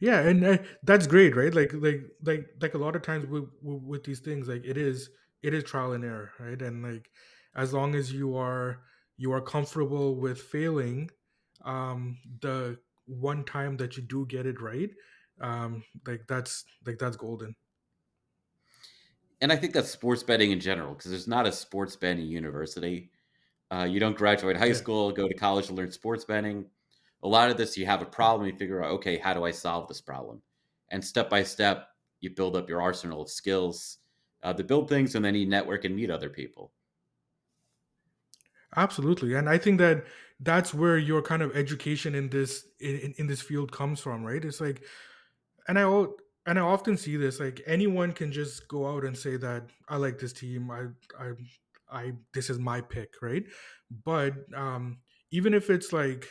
[0.01, 1.53] Yeah, and uh, that's great, right?
[1.53, 4.77] Like, like, like, like a lot of times with, with with these things, like it
[4.77, 5.11] is,
[5.43, 6.61] it is trial and error, right?
[6.61, 7.11] And like,
[7.57, 8.83] as long as you are
[9.17, 11.11] you are comfortable with failing,
[11.65, 14.91] um, the one time that you do get it right,
[15.41, 17.57] um, like that's like that's golden.
[19.41, 23.11] And I think that's sports betting in general because there's not a sports betting university.
[23.71, 24.73] Uh, you don't graduate high yeah.
[24.75, 26.67] school, go to college to learn sports betting.
[27.23, 29.51] A lot of this, you have a problem, you figure out, okay, how do I
[29.51, 30.43] solve this problem?
[30.91, 31.89] And step by step,
[32.21, 33.99] you build up your arsenal of skills
[34.43, 36.73] uh, to build things, and then you network and meet other people.
[38.77, 40.05] Absolutely, and I think that
[40.41, 44.45] that's where your kind of education in this in, in this field comes from, right?
[44.45, 44.85] It's like
[45.69, 45.85] and I
[46.47, 49.97] and I often see this like anyone can just go out and say that I
[49.97, 50.71] like this team.
[50.71, 50.87] I
[51.19, 51.33] I
[51.91, 53.45] I this is my pick, right?
[54.05, 55.01] But um
[55.33, 56.29] even if it's like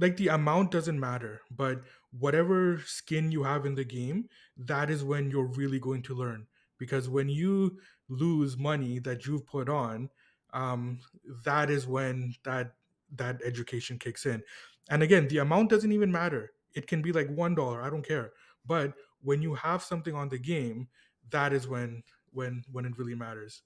[0.00, 1.82] like the amount doesn't matter, but
[2.18, 6.46] whatever skin you have in the game, that is when you're really going to learn.
[6.78, 10.08] Because when you lose money that you've put on,
[10.54, 10.98] um,
[11.44, 12.74] that is when that
[13.16, 14.42] that education kicks in.
[14.88, 16.52] And again, the amount doesn't even matter.
[16.74, 17.82] It can be like one dollar.
[17.82, 18.32] I don't care.
[18.66, 20.88] But when you have something on the game,
[21.30, 23.62] that is when when when it really matters.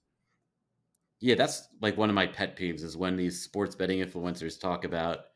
[1.21, 4.83] Yeah, that's like one of my pet peeves is when these sports betting influencers talk
[4.83, 5.27] about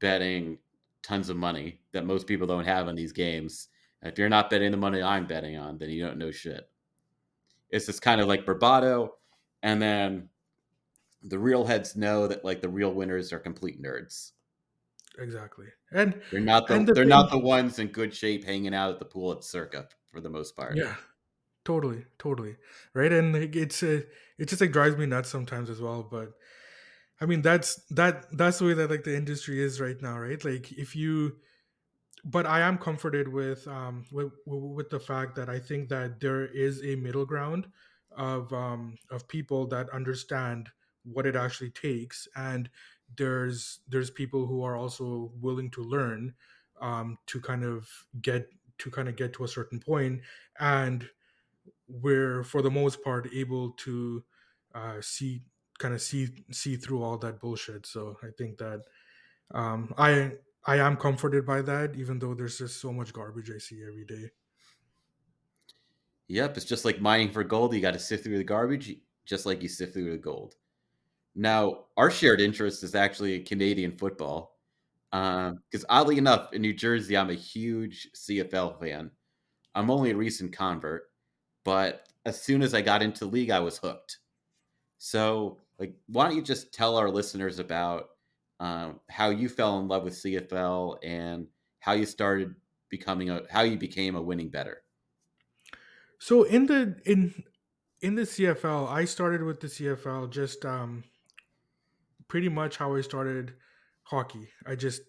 [0.00, 0.58] betting
[1.02, 3.68] tons of money that most people don't have on these games.
[4.02, 6.68] And if you're not betting the money I'm betting on, then you don't know shit.
[7.70, 9.14] It's just kind of like bravado,
[9.62, 10.28] and then
[11.22, 14.32] the real heads know that like the real winners are complete nerds.
[15.18, 15.66] Exactly.
[15.92, 18.90] And they're not the, the they're thing, not the ones in good shape hanging out
[18.90, 20.76] at the pool at Circa for the most part.
[20.76, 20.94] Yeah.
[21.62, 22.56] Totally, totally,
[22.94, 23.12] right?
[23.12, 24.00] And like, it's uh,
[24.38, 26.02] it just like drives me nuts sometimes as well.
[26.02, 26.32] But
[27.20, 30.42] I mean, that's that that's the way that like the industry is right now, right?
[30.42, 31.36] Like if you,
[32.24, 36.46] but I am comforted with um with with the fact that I think that there
[36.46, 37.70] is a middle ground
[38.12, 40.70] of um of people that understand
[41.04, 42.70] what it actually takes, and
[43.16, 46.34] there's there's people who are also willing to learn
[46.80, 47.88] um to kind of
[48.22, 50.22] get to kind of get to a certain point
[50.60, 51.10] and
[51.88, 54.24] we're for the most part able to
[54.74, 55.42] uh, see
[55.80, 57.86] kind of see see through all that bullshit.
[57.86, 58.82] So I think that
[59.52, 60.32] um, I
[60.64, 64.04] I am comforted by that, even though there's just so much garbage I see every
[64.04, 64.30] day.
[66.28, 67.74] Yep, it's just like mining for gold.
[67.74, 70.54] You got to sift through the garbage, just like you sift through the gold.
[71.34, 74.56] Now, our shared interest is actually Canadian football,
[75.10, 79.10] because um, oddly enough, in New Jersey, I'm a huge CFL fan.
[79.74, 81.04] I'm only a recent convert,
[81.64, 84.18] but as soon as I got into league, I was hooked.
[84.98, 88.10] So, like, why don't you just tell our listeners about
[88.60, 91.46] um, how you fell in love with CFL and
[91.80, 92.54] how you started
[92.90, 94.82] becoming a how you became a winning better.
[96.18, 97.42] So in the in
[98.02, 101.04] in the CFL, I started with the CFL just um,
[102.28, 103.54] pretty much how I started
[104.02, 104.48] hockey.
[104.66, 105.00] I just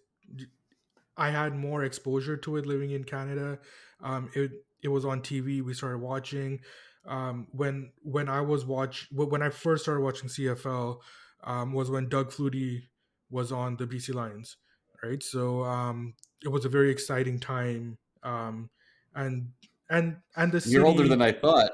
[1.17, 3.59] I had more exposure to it living in Canada.
[4.01, 5.61] Um, it it was on TV.
[5.61, 6.61] We started watching.
[7.07, 10.99] Um, when when I was watch when I first started watching CFL
[11.43, 12.83] um, was when Doug Flutie
[13.29, 14.57] was on the BC Lions,
[15.03, 15.21] right?
[15.23, 18.69] So um, it was a very exciting time, um,
[19.15, 19.49] and
[19.89, 21.71] and and the city, you're older than I thought.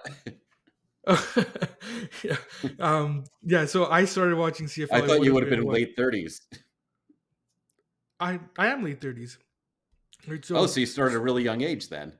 [2.24, 2.38] yeah,
[2.80, 3.66] um, yeah.
[3.66, 4.88] So I started watching CFL.
[4.92, 6.42] I thought you would have been, been late thirties.
[8.20, 9.38] I I am late thirties.
[10.28, 12.12] Right, so, oh, so you started at a really young age then?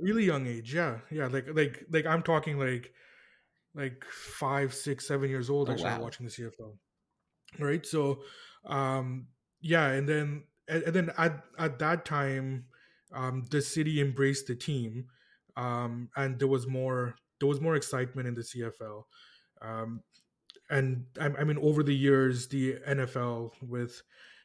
[0.00, 1.26] Really young age, yeah, yeah.
[1.26, 2.92] Like like like I'm talking like
[3.74, 5.68] like five, six, seven years old.
[5.68, 6.04] Oh, I started wow.
[6.04, 6.76] watching the CFL.
[7.58, 8.20] Right, so
[8.66, 9.26] um,
[9.60, 12.66] yeah, and then and, and then at at that time,
[13.14, 15.06] um, the city embraced the team,
[15.56, 19.02] um, and there was more there was more excitement in the CFL.
[19.60, 20.02] Um,
[20.70, 24.02] and I, I mean, over the years, the NFL with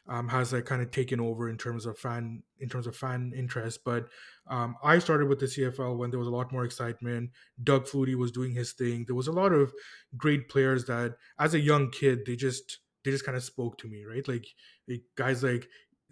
[0.10, 3.34] um, has like kind of taken over in terms of fan in terms of fan
[3.36, 3.82] interest.
[3.86, 4.08] But
[4.50, 7.32] um, I started with the CFL when there was a lot more excitement.
[7.64, 9.06] Doug Flutie was doing his thing.
[9.06, 9.74] There was a lot of
[10.16, 13.88] great players that, as a young kid, they just they just kind of spoke to
[13.88, 14.28] me, right?
[14.28, 14.46] Like,
[14.88, 15.68] like guys like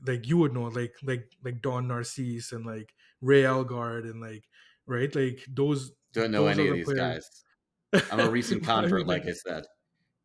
[0.05, 4.43] like you would know, like like like Don Narcisse and like Ray Elgaard and like
[4.85, 5.91] right, like those.
[6.13, 7.29] Don't know those any of these players.
[7.93, 8.03] guys.
[8.11, 9.65] I'm a recent convert, like I said.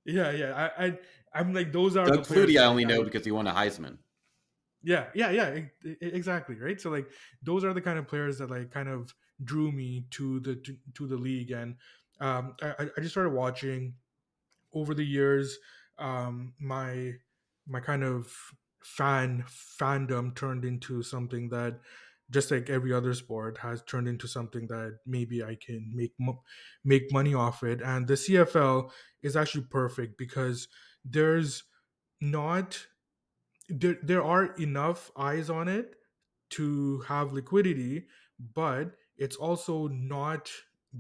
[0.05, 0.71] Yeah, yeah.
[0.79, 0.99] I, I
[1.35, 2.61] I'm like those are Doug Flutie.
[2.61, 3.99] I only know because he won a Heisman.
[4.83, 5.61] Yeah, yeah, yeah,
[6.01, 6.81] exactly, right.
[6.81, 7.07] So like
[7.43, 9.15] those are the kind of players that like kind of
[9.45, 11.77] drew me to the to, to the league, and
[12.21, 13.95] um, I, I just started watching
[14.75, 15.59] over the years.
[15.99, 17.15] Um, my
[17.67, 18.33] my kind of
[18.85, 21.81] fan fandom turned into something that
[22.31, 26.13] just like every other sport has turned into something that maybe I can make
[26.85, 30.69] make money off it and the CFL is actually perfect because
[31.05, 31.65] there's
[32.21, 32.87] not
[33.71, 35.95] there, there are enough eyes on it
[36.51, 38.07] to have liquidity
[38.55, 40.51] but it's also not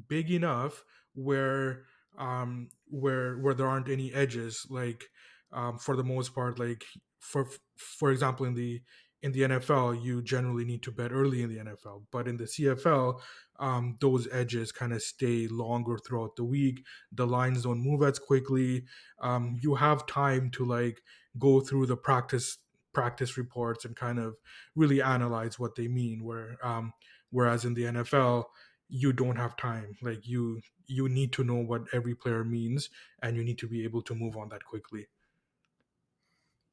[0.09, 1.83] big enough where
[2.18, 5.04] um where where there aren't any edges like
[5.52, 6.85] um for the most part like
[7.18, 8.80] for for example in the
[9.22, 12.04] in the NFL, you generally need to bet early in the NFL.
[12.11, 13.20] But in the CFL,
[13.59, 16.83] um, those edges kind of stay longer throughout the week.
[17.12, 18.85] The lines don't move as quickly.
[19.20, 21.02] Um, you have time to like
[21.38, 22.58] go through the practice
[22.92, 24.34] practice reports and kind of
[24.74, 26.24] really analyze what they mean.
[26.24, 26.92] Where um,
[27.30, 28.44] whereas in the NFL,
[28.88, 29.96] you don't have time.
[30.02, 32.90] Like you you need to know what every player means,
[33.22, 35.06] and you need to be able to move on that quickly.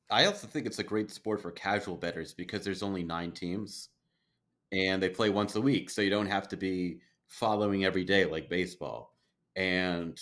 [0.10, 3.90] I also think it's a great sport for casual bettors because there's only nine teams
[4.72, 5.90] and they play once a week.
[5.90, 9.14] So you don't have to be following every day like baseball.
[9.56, 10.18] And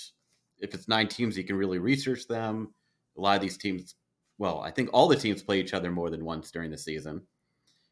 [0.59, 2.73] if it's nine teams, you can really research them.
[3.17, 3.95] A lot of these teams,
[4.37, 7.21] well, I think all the teams play each other more than once during the season.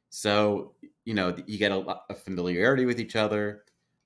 [0.10, 0.74] So,
[1.06, 3.64] you know, you get a, a familiarity with each other.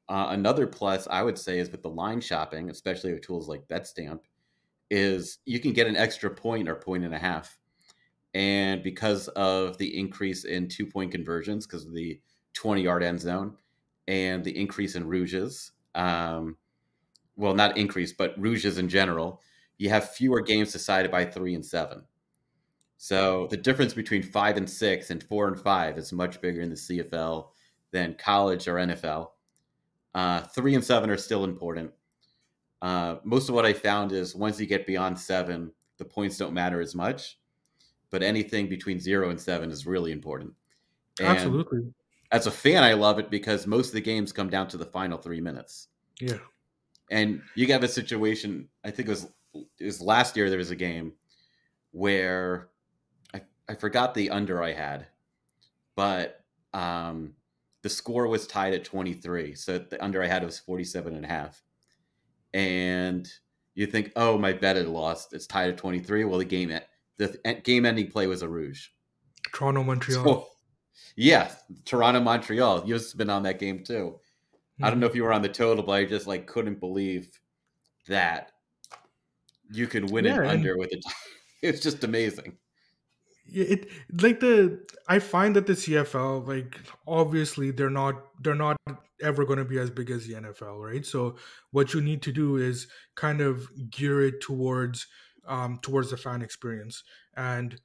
[0.08, 3.68] Uh, another plus I would say is with the line shopping, especially with tools like
[3.68, 4.20] BetStamp,
[4.90, 7.58] is you can get an extra point or point and a half
[8.38, 12.20] and because of the increase in two point conversions, because of the
[12.54, 13.56] 20 yard end zone
[14.08, 16.56] and the increase in rouges, um,
[17.36, 19.42] well, not increase, but rouges in general,
[19.80, 22.04] you have fewer games decided by three and seven.
[22.98, 26.70] So the difference between five and six and four and five is much bigger in
[26.70, 27.50] the CFL
[27.92, 29.30] than college or NFL.
[30.16, 31.92] Uh, three and seven are still important.
[32.82, 36.54] Uh, most of what I found is once you get beyond seven, the points don't
[36.54, 37.40] matter as much.
[38.10, 40.54] But anything between zero and seven is really important.
[41.20, 41.82] And Absolutely.
[42.32, 44.86] As a fan, I love it because most of the games come down to the
[44.86, 45.90] final three minutes.
[46.20, 46.38] Yeah.
[47.12, 48.68] And you have a situation.
[48.84, 49.28] I think it was
[49.80, 50.50] it was last year.
[50.50, 51.14] There was a game
[51.92, 52.70] where
[53.70, 55.08] I, forgot the under I had,
[55.96, 56.44] but
[56.74, 57.34] um,
[57.84, 59.56] the score was tied at 23.
[59.56, 61.62] So the under I had was 47 and a half.
[62.54, 63.30] And
[63.76, 65.34] you think, oh, my bet had lost.
[65.34, 66.26] It's tied at 23.
[66.26, 66.78] Well, the game
[67.18, 68.88] the game ending play was a rouge.
[69.54, 70.24] Toronto Montreal.
[70.24, 70.48] So,
[71.16, 71.52] yeah,
[71.86, 72.84] Toronto Montreal.
[72.86, 74.20] You've been on that game too.
[74.20, 74.86] Mm-hmm.
[74.86, 77.30] I don't know if you were on the total, but I just like couldn't believe
[78.08, 78.52] that
[79.72, 81.04] you could win yeah, it under with it.
[81.64, 82.56] It's just amazing
[83.54, 83.88] it
[84.22, 88.78] like the i find that the cfl like obviously they're not they're not
[89.22, 91.06] ever going to be as big as the nfl right?
[91.06, 91.36] So
[91.72, 95.08] what you need to do is kind of gear it towards
[95.48, 97.04] um towards the fan experience.
[97.36, 97.80] And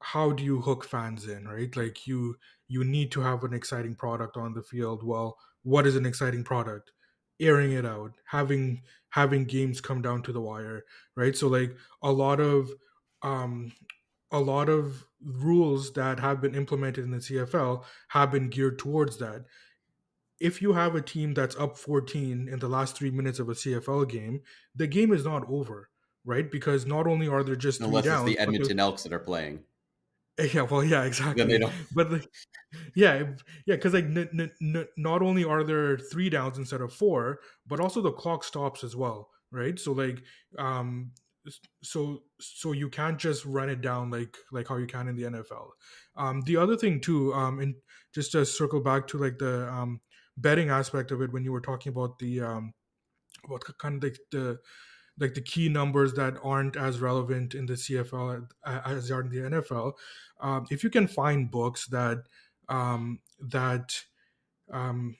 [0.00, 1.74] how do you hook fans in right?
[1.76, 2.36] Like you
[2.68, 5.02] you need to have an exciting product on the field.
[5.02, 6.92] Well what is an exciting product?
[7.40, 10.84] Airing it out having having games come down to the wire
[11.16, 11.36] right?
[11.36, 12.70] So like a lot of
[13.22, 13.72] um
[14.30, 19.18] a lot of rules that have been implemented in the CFL have been geared towards
[19.18, 19.44] that.
[20.40, 23.54] If you have a team that's up 14 in the last three minutes of a
[23.54, 24.42] CFL game,
[24.74, 25.90] the game is not over,
[26.24, 26.48] right?
[26.50, 29.64] Because not only are there just unless it's the Edmonton Elks that are playing.
[30.54, 31.58] Yeah, well, yeah, exactly.
[31.92, 32.28] But like,
[32.94, 33.32] yeah,
[33.66, 37.40] yeah, because like n- n- n- not only are there three downs instead of four,
[37.66, 39.78] but also the clock stops as well, right?
[39.80, 40.22] So like,
[40.56, 41.10] um,
[41.82, 45.24] so so you can't just run it down like like how you can in the
[45.24, 45.70] NFL.
[46.16, 47.74] Um, the other thing too, um, and
[48.14, 50.00] just to circle back to like the um,
[50.36, 52.74] betting aspect of it, when you were talking about the um,
[53.46, 54.58] what kind of like the
[55.18, 59.30] like the key numbers that aren't as relevant in the CFL as they are in
[59.30, 59.92] the NFL.
[60.40, 62.18] Um, if you can find books that
[62.68, 64.02] um, that
[64.72, 65.16] um,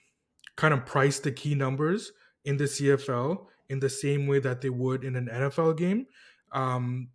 [0.55, 2.11] kind of price the key numbers
[2.45, 6.07] in the CFL in the same way that they would in an NFL game,
[6.51, 7.09] um,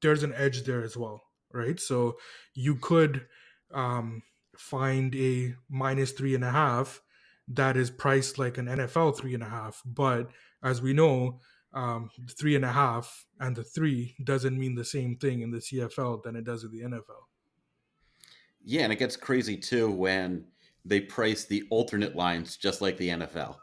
[0.00, 1.22] there's an edge there as well,
[1.52, 1.78] right?
[1.78, 2.16] So
[2.54, 3.26] you could
[3.72, 4.22] um,
[4.56, 7.02] find a minus three and a half
[7.48, 10.30] that is priced like an NFL three and a half, but
[10.62, 11.40] as we know,
[11.72, 15.58] um, three and a half and the three doesn't mean the same thing in the
[15.58, 17.22] CFL than it does in the NFL.
[18.64, 20.44] Yeah, and it gets crazy too when
[20.84, 23.56] they price the alternate lines just like the NFL.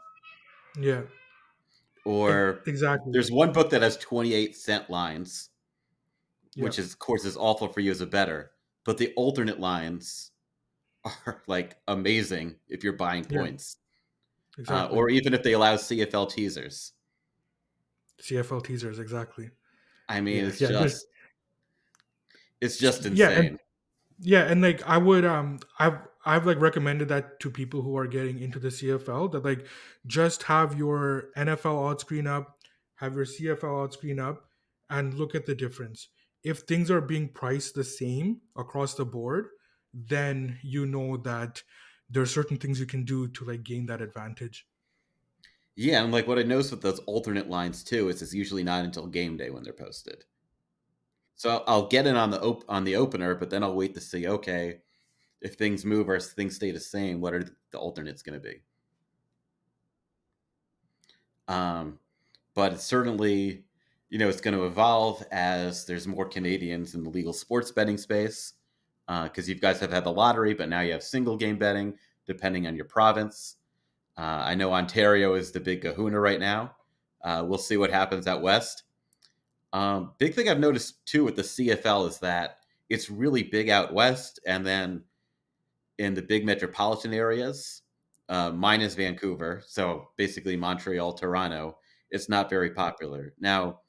[0.80, 1.02] Yeah.
[2.04, 3.12] Or exactly.
[3.12, 5.50] There's one book that has 28 cent lines,
[6.54, 6.64] yep.
[6.64, 8.52] which is of course is awful for you as a better,
[8.84, 10.30] but the alternate lines
[11.04, 13.76] are like amazing if you're buying points.
[14.58, 14.96] Uh, exactly.
[14.96, 16.92] Uh, or even if they allow CFL teasers.
[18.22, 19.50] CFL teasers, exactly.
[20.08, 21.06] I mean, yeah, it's yeah, just
[22.60, 23.16] it's just insane.
[23.16, 23.58] Yeah, and,
[24.20, 25.98] yeah, and like I would um I've
[26.28, 29.66] I've like recommended that to people who are getting into the CFL that like
[30.06, 32.58] just have your NFL odd screen up,
[32.96, 34.44] have your CFL odd screen up,
[34.90, 36.08] and look at the difference.
[36.44, 39.46] If things are being priced the same across the board,
[39.94, 41.62] then you know that
[42.10, 44.66] there are certain things you can do to like gain that advantage.
[45.76, 48.84] Yeah, and like what I noticed with those alternate lines too is it's usually not
[48.84, 50.24] until game day when they're posted.
[51.36, 54.00] So I'll get in on the op- on the opener, but then I'll wait to
[54.02, 54.80] see okay
[55.40, 58.60] if things move or things stay the same, what are the alternates going to be?
[61.46, 61.98] Um,
[62.54, 63.64] but certainly,
[64.10, 67.98] you know, it's going to evolve as there's more Canadians in the legal sports betting
[67.98, 68.54] space.
[69.06, 71.94] Because uh, you guys have had the lottery, but now you have single game betting
[72.26, 73.56] depending on your province.
[74.18, 76.74] Uh, I know Ontario is the big kahuna right now.
[77.24, 78.82] Uh, we'll see what happens out west.
[79.72, 82.58] Um, big thing I've noticed too with the CFL is that
[82.88, 85.02] it's really big out west, and then
[85.98, 87.82] in the big metropolitan areas,
[88.28, 91.78] uh, minus Vancouver, so basically Montreal, Toronto,
[92.10, 93.34] it's not very popular.
[93.40, 93.80] Now,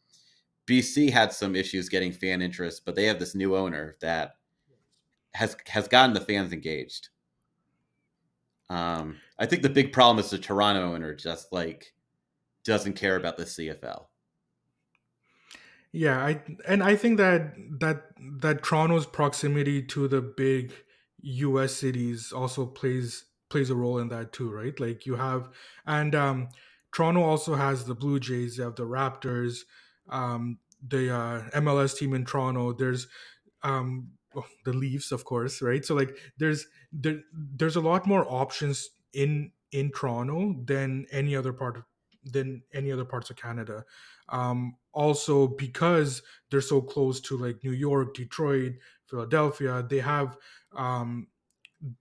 [0.67, 4.35] BC had some issues getting fan interest, but they have this new owner that
[5.33, 7.09] has has gotten the fans engaged.
[8.69, 11.93] Um, I think the big problem is the Toronto owner just like
[12.63, 14.05] doesn't care about the CFL.
[15.91, 20.71] Yeah, I and I think that that that Toronto's proximity to the big
[21.21, 24.77] US cities also plays plays a role in that too, right?
[24.79, 25.49] Like you have
[25.85, 26.49] and um
[26.93, 29.59] Toronto also has the Blue Jays, they have the Raptors,
[30.09, 32.73] um the uh, MLS team in Toronto.
[32.73, 33.07] There's
[33.63, 34.11] um
[34.63, 35.83] the Leafs, of course, right?
[35.83, 41.53] So like there's there there's a lot more options in in Toronto than any other
[41.53, 41.83] part of,
[42.23, 43.85] than any other parts of Canada.
[44.29, 48.73] Um, also, because they're so close to like New York, Detroit,
[49.05, 50.37] Philadelphia, they have
[50.75, 51.27] um,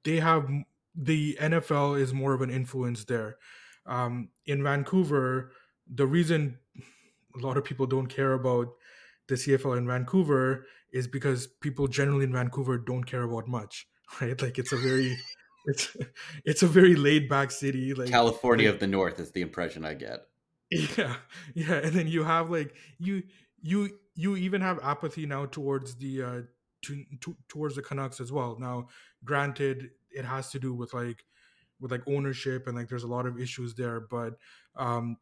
[0.05, 0.49] they have
[0.95, 3.37] the NFL is more of an influence there.
[3.87, 5.53] Um, in Vancouver,
[5.93, 6.59] the reason
[7.37, 8.69] a lot of people don't care about
[9.29, 13.87] the CFL in Vancouver is because people generally in Vancouver don't care about much,
[14.21, 14.41] right?
[14.41, 15.17] Like it's a very
[15.67, 15.97] it's
[16.45, 19.85] it's a very laid back city like California like, of the North is the impression
[19.85, 20.21] I get.
[20.71, 21.17] Yeah.
[21.55, 23.23] Yeah, and then you have like you
[23.63, 26.41] you you even have apathy now towards the uh
[26.83, 28.57] to, to towards the Canucks as well.
[28.59, 28.89] Now,
[29.25, 31.25] granted it has to do with like
[31.81, 34.35] with like ownership and like there's a lot of issues there, but
[34.77, 35.17] um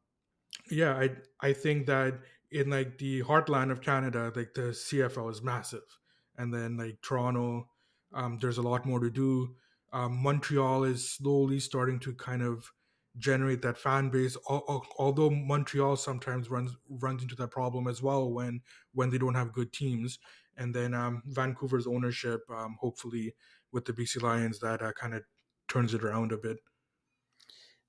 [0.71, 5.43] yeah, I I think that in like the heartland of Canada, like the CFL is
[5.43, 5.99] massive,
[6.37, 7.69] and then like Toronto,
[8.13, 9.55] um, there's a lot more to do.
[9.93, 12.71] Um, Montreal is slowly starting to kind of
[13.19, 14.37] generate that fan base.
[14.49, 18.61] Although Montreal sometimes runs runs into that problem as well when
[18.93, 20.19] when they don't have good teams,
[20.57, 23.35] and then um, Vancouver's ownership, um, hopefully
[23.73, 25.23] with the BC Lions, that uh, kind of
[25.69, 26.59] turns it around a bit.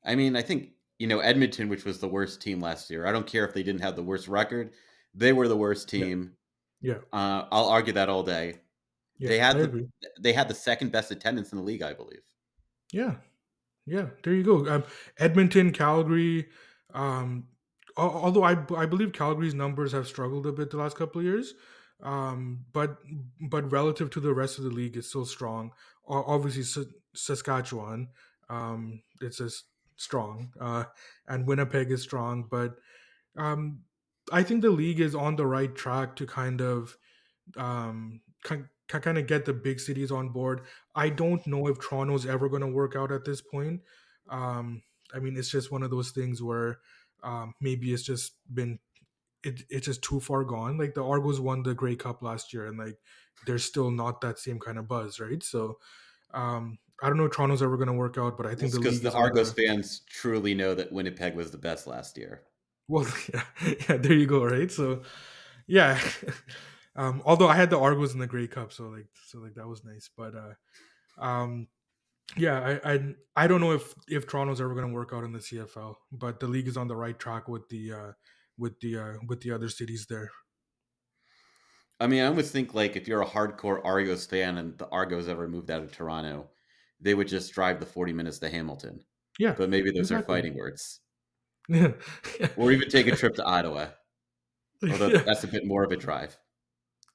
[0.03, 3.05] I mean, I think you know, Edmonton, which was the worst team last year.
[3.05, 4.73] I don't care if they didn't have the worst record;
[5.13, 6.33] they were the worst team.
[6.81, 7.19] Yeah, yeah.
[7.19, 8.55] Uh, I'll argue that all day.
[9.19, 9.89] Yeah, they had the,
[10.19, 12.21] they had the second best attendance in the league, I believe.
[12.91, 13.15] Yeah,
[13.85, 14.07] yeah.
[14.23, 14.67] There you go.
[14.67, 14.83] Um,
[15.19, 16.47] Edmonton, Calgary.
[16.93, 17.47] Um,
[17.95, 21.53] although I I believe Calgary's numbers have struggled a bit the last couple of years,
[22.03, 22.97] um, but
[23.41, 25.71] but relative to the rest of the league, it's still strong.
[26.07, 28.09] Obviously, Saskatchewan.
[28.49, 29.65] Um, it's just
[29.97, 30.85] strong, uh,
[31.27, 32.47] and Winnipeg is strong.
[32.49, 32.75] But
[33.35, 33.81] um,
[34.31, 36.97] I think the league is on the right track to kind of
[37.57, 40.61] um, kind, kind of get the big cities on board.
[40.95, 43.81] I don't know if Toronto's ever going to work out at this point.
[44.29, 44.83] Um,
[45.13, 46.79] I mean, it's just one of those things where
[47.23, 48.79] um, maybe it's just been
[49.47, 50.77] it, it's just too far gone.
[50.77, 52.97] Like the Argos won the Grey Cup last year, and like
[53.45, 55.41] there's still not that same kind of buzz, right?
[55.41, 55.77] So
[56.33, 59.01] um, I don't know if Toronto's ever going to work out, but I think because
[59.01, 62.41] the, the Argos fans truly know that Winnipeg was the best last year.
[62.87, 63.43] Well, yeah,
[63.89, 64.71] yeah there you go, right?
[64.71, 65.01] So,
[65.67, 65.99] yeah.
[66.95, 69.67] um, although I had the Argos in the Grey Cup, so like, so like that
[69.67, 70.09] was nice.
[70.15, 71.67] But, uh, um,
[72.35, 75.31] yeah, I, I I don't know if if Toronto's ever going to work out in
[75.31, 78.11] the CFL, but the league is on the right track with the uh,
[78.57, 80.31] with the uh, with the other cities there.
[81.99, 85.27] I mean, I almost think like if you're a hardcore Argos fan and the Argos
[85.27, 86.49] ever moved out of Toronto,
[87.01, 88.99] they would just drive the 40 minutes to Hamilton.
[89.39, 89.55] Yeah.
[89.57, 90.17] But maybe those exactly.
[90.17, 90.99] are fighting words.
[91.67, 91.91] Yeah.
[92.57, 93.87] or even take a trip to Ottawa.
[94.83, 95.23] Although yeah.
[95.25, 96.37] that's a bit more of a drive.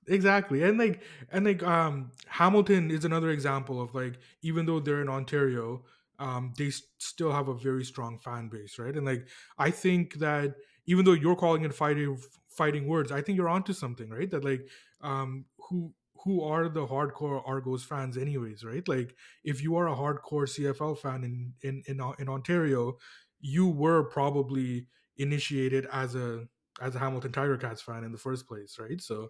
[0.08, 0.64] Exactly.
[0.64, 5.08] And like and like um Hamilton is another example of like even though they're in
[5.08, 5.84] Ontario,
[6.18, 8.94] um they still have a very strong fan base, right?
[8.96, 9.28] And like
[9.58, 12.18] I think that even though you're calling it fighting
[12.48, 14.30] fighting words, I think you're onto something, right?
[14.30, 14.68] That like
[15.00, 18.86] um who who are the hardcore Argos fans anyways, right?
[18.86, 22.98] Like if you are a hardcore CFL fan in in in, in Ontario,
[23.40, 26.46] you were probably initiated as a
[26.80, 29.00] as a Hamilton Tiger Cats fan in the first place, right?
[29.00, 29.28] So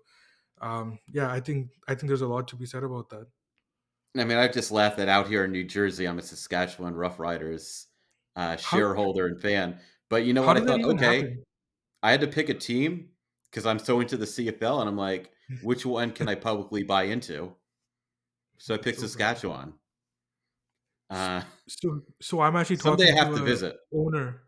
[0.61, 3.27] um yeah, I think I think there's a lot to be said about that.
[4.17, 7.87] I mean, I've just laughed that out here in New Jersey, I'm a Saskatchewan Roughriders
[8.37, 9.81] uh, shareholder how, and fan.
[10.13, 10.59] But you know what?
[10.59, 11.45] I thought, okay, happen?
[12.03, 13.09] I had to pick a team
[13.51, 15.31] because I'm so into the CFL, and I'm like,
[15.63, 17.55] which one can I publicly buy into?
[18.59, 19.73] So I picked so Saskatchewan.
[21.09, 23.07] Uh, so, so I'm actually talking.
[23.07, 24.43] Someday I have to, to visit owner.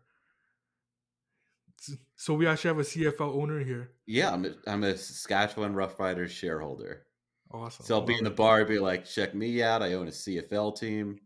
[2.15, 3.89] So we actually have a CFL owner here.
[4.05, 7.07] Yeah, I'm a, I'm a Saskatchewan Roughriders shareholder.
[7.51, 7.87] Awesome.
[7.87, 9.81] So I'll be in the bar, be like, check me out.
[9.81, 11.21] I own a CFL team.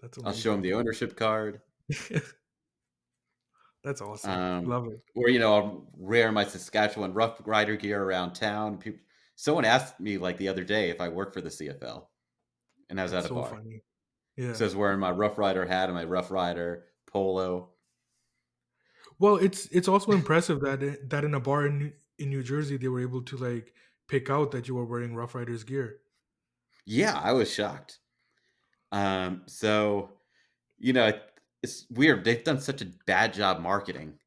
[0.00, 1.60] That's I'll show him the ownership card.
[3.84, 4.30] That's awesome.
[4.30, 5.00] Um, Love it.
[5.14, 8.78] Or you know, I'll wear my Saskatchewan Rough Rider gear around town.
[8.78, 9.00] People,
[9.36, 12.06] someone asked me like the other day if I work for the CFL,
[12.88, 13.50] and I was That's at a so bar.
[13.50, 13.82] Funny.
[14.36, 17.70] Yeah, so I was wearing my Rough Rider hat and my Rough Rider polo.
[19.18, 22.88] Well, it's it's also impressive that that in a bar in in New Jersey they
[22.88, 23.74] were able to like
[24.08, 25.98] pick out that you were wearing Rough Riders gear.
[26.86, 27.98] Yeah, I was shocked.
[28.92, 30.12] Um, so
[30.78, 31.12] you know,
[31.64, 32.24] it's weird.
[32.24, 34.18] They've done such a bad job marketing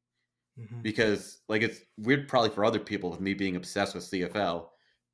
[0.59, 0.81] mm-hmm.
[0.81, 4.65] because like it's weird probably for other people with me being obsessed with CFL,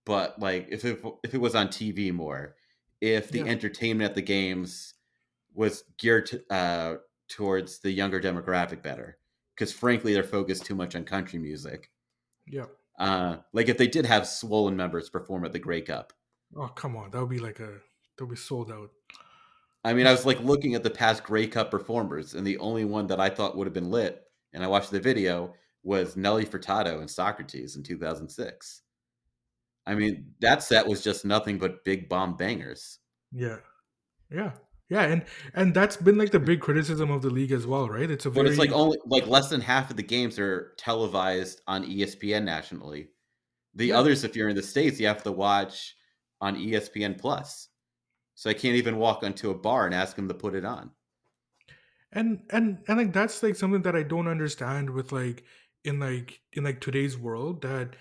[0.05, 2.55] but like if it, if it was on TV more,
[3.01, 3.45] if the yeah.
[3.45, 4.93] entertainment at the games
[5.53, 6.95] was geared to, uh,
[7.27, 9.17] towards the younger demographic better,
[9.53, 11.91] because frankly they're focused too much on country music.
[12.47, 12.65] Yeah.
[12.97, 16.13] Uh, like if they did have swollen members perform at the Grey Cup.
[16.55, 17.81] Oh come on, that would be like a
[18.17, 18.91] that would be sold out.
[19.83, 22.85] I mean, I was like looking at the past Grey Cup performers, and the only
[22.85, 24.21] one that I thought would have been lit,
[24.53, 25.53] and I watched the video,
[25.83, 28.81] was Nelly Furtado and Socrates in 2006.
[29.85, 32.99] I mean, that set was just nothing but big bomb bangers.
[33.33, 33.57] Yeah,
[34.31, 34.51] yeah,
[34.89, 38.09] yeah, and and that's been like the big criticism of the league as well, right?
[38.09, 38.45] It's a very...
[38.45, 42.45] But it's like only like less than half of the games are televised on ESPN
[42.45, 43.09] nationally.
[43.75, 45.95] The yeah, others, if you're in the states, you have to watch
[46.39, 47.67] on ESPN Plus.
[48.35, 50.93] So I can't even walk onto a bar and ask them to put it on.
[52.11, 55.43] and and and like that's like something that I don't understand with like
[55.83, 57.95] in like in like today's world that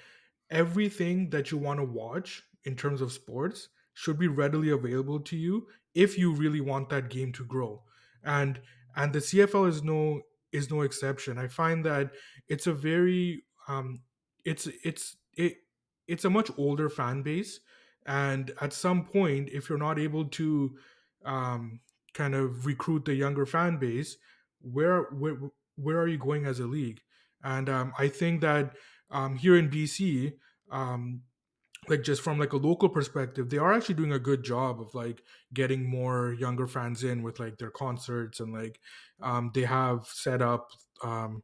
[0.51, 5.37] everything that you want to watch in terms of sports should be readily available to
[5.37, 7.85] you if you really want that game to grow
[8.23, 8.61] and
[8.97, 10.23] and the cfl is no
[10.53, 12.13] is no exception i find that
[12.49, 14.03] it's a very um
[14.45, 15.59] it's it's it
[16.07, 17.61] it's a much older fan base
[18.07, 20.77] and at some point if you're not able to
[21.25, 21.81] um
[22.15, 24.17] kind of recruit the younger fan base
[24.61, 25.37] where where
[25.77, 27.01] where are you going as a league?
[27.45, 28.73] And um, i think that
[29.11, 30.33] um, here in bc
[30.71, 31.23] um
[31.89, 34.95] like just from like a local perspective they are actually doing a good job of
[34.95, 35.23] like
[35.53, 38.79] getting more younger fans in with like their concerts and like
[39.21, 40.71] um they have set up
[41.03, 41.43] um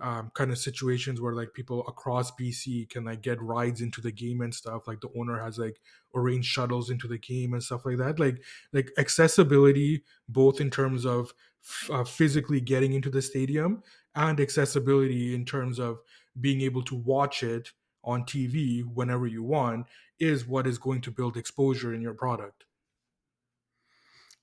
[0.00, 4.12] um, kind of situations where like people across BC can like get rides into the
[4.12, 4.86] game and stuff.
[4.86, 5.80] Like the owner has like
[6.14, 8.18] arranged shuttles into the game and stuff like that.
[8.18, 8.42] Like
[8.72, 11.32] like accessibility, both in terms of
[11.64, 13.82] f- uh, physically getting into the stadium
[14.14, 16.00] and accessibility in terms of
[16.40, 17.72] being able to watch it
[18.04, 19.86] on TV whenever you want,
[20.18, 22.64] is what is going to build exposure in your product.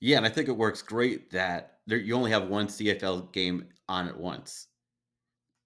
[0.00, 3.68] Yeah, and I think it works great that there, you only have one CFL game
[3.88, 4.68] on at once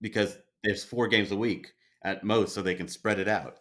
[0.00, 1.72] because there's four games a week
[2.02, 3.60] at most, so they can spread it out.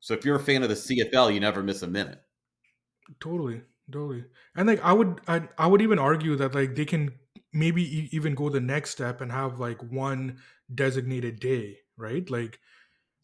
[0.00, 2.22] So if you're a fan of the CFL, you never miss a minute.
[3.20, 4.24] Totally, totally.
[4.54, 7.18] And like I would I, I would even argue that like they can
[7.52, 10.40] maybe e- even go the next step and have like one
[10.72, 12.28] designated day, right?
[12.30, 12.58] Like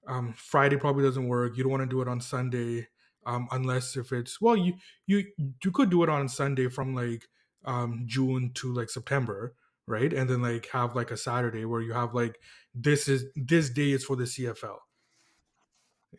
[0.09, 1.57] um Friday probably doesn't work.
[1.57, 2.89] You don't want to do it on Sunday
[3.27, 4.75] um unless if it's well you
[5.07, 5.25] you
[5.65, 7.29] you could do it on Sunday from like
[7.65, 9.55] um June to like September,
[9.89, 10.13] right?
[10.13, 12.39] And then like have like a Saturday where you have like
[12.75, 14.79] this is this day is for the CFL.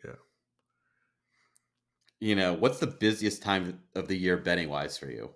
[0.04, 0.12] Yeah.
[2.20, 5.30] You know, what's the busiest time of the year betting wise for you?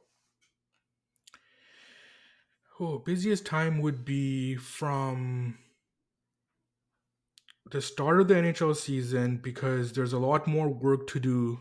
[2.79, 5.59] Oh, busiest time would be from
[7.71, 11.61] the start of the NHL season because there's a lot more work to do,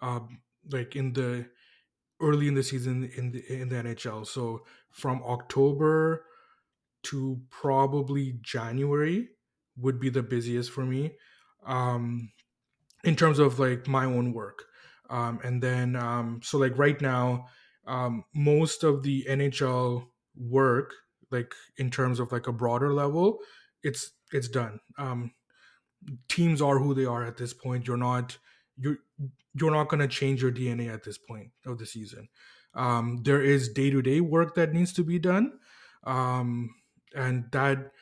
[0.00, 1.46] um, like in the
[2.20, 4.26] early in the season in the in the NHL.
[4.26, 4.64] So
[4.94, 6.24] from October
[7.02, 9.28] to probably January
[9.76, 11.10] would be the busiest for me,
[11.66, 12.30] um,
[13.02, 14.64] in terms of like my own work.
[15.10, 17.48] Um, and then um, so like right now,
[17.86, 20.92] um, most of the NHL work,
[21.30, 23.40] like in terms of like a broader level,
[23.82, 24.78] it's it's done.
[24.96, 25.32] Um,
[26.28, 27.88] teams are who they are at this point.
[27.88, 28.38] You're not
[28.78, 28.98] you're
[29.54, 32.28] you're not going to change your DNA at this point of the season.
[32.74, 35.58] Um, there is day to day work that needs to be done,
[36.04, 36.74] um,
[37.14, 37.92] and that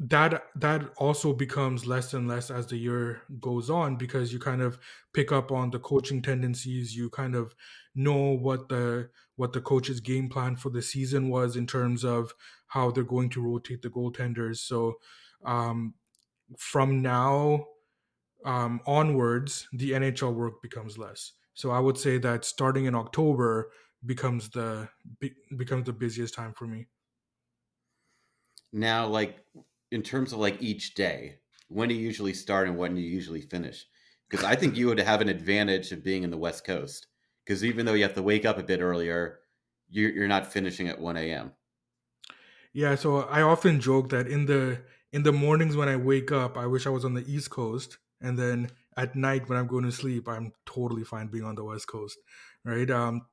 [0.00, 4.62] that that also becomes less and less as the year goes on because you kind
[4.62, 4.78] of
[5.12, 6.96] pick up on the coaching tendencies.
[6.96, 7.54] You kind of
[7.94, 12.32] know what the what the coach's game plan for the season was in terms of
[12.68, 14.58] how they're going to rotate the goaltenders.
[14.58, 14.94] So
[15.44, 15.94] um,
[16.56, 17.66] from now
[18.44, 21.32] um, onwards, the NHL work becomes less.
[21.54, 23.70] So I would say that starting in October
[24.04, 24.88] becomes the
[25.20, 26.88] be, becomes the busiest time for me.
[28.72, 29.44] Now, like
[29.90, 33.10] in terms of like each day, when do you usually start and when do you
[33.10, 33.86] usually finish?
[34.28, 37.06] Because I think you would have an advantage of being in the West Coast.
[37.44, 39.40] Because even though you have to wake up a bit earlier,
[39.88, 41.52] you're, you're not finishing at 1 a.m.
[42.72, 44.82] Yeah, so I often joke that in the
[45.12, 47.96] in the mornings when I wake up, I wish I was on the East Coast,
[48.20, 51.64] and then at night when I'm going to sleep, I'm totally fine being on the
[51.64, 52.18] West Coast,
[52.64, 52.90] right?
[52.90, 53.26] Um,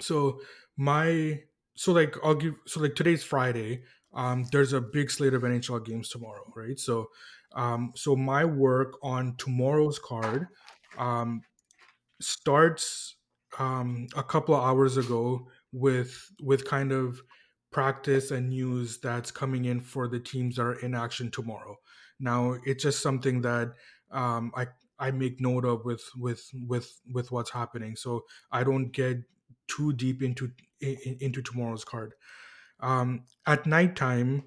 [0.00, 0.40] so
[0.76, 1.40] my
[1.76, 3.82] so like I'll give so like today's Friday.
[4.14, 6.78] Um, there's a big slate of NHL games tomorrow, right?
[6.78, 7.10] So,
[7.54, 10.48] um, so my work on tomorrow's card,
[10.96, 11.42] um,
[12.20, 13.16] starts
[13.58, 17.20] um, a couple of hours ago with with kind of
[17.70, 21.76] practice and news that's coming in for the teams that are in action tomorrow.
[22.18, 23.72] Now it's just something that
[24.10, 24.66] um, I
[24.98, 29.18] I make note of with with with with what's happening, so I don't get
[29.68, 32.14] too deep into in, into tomorrow's card.
[32.80, 34.44] Um, at nighttime,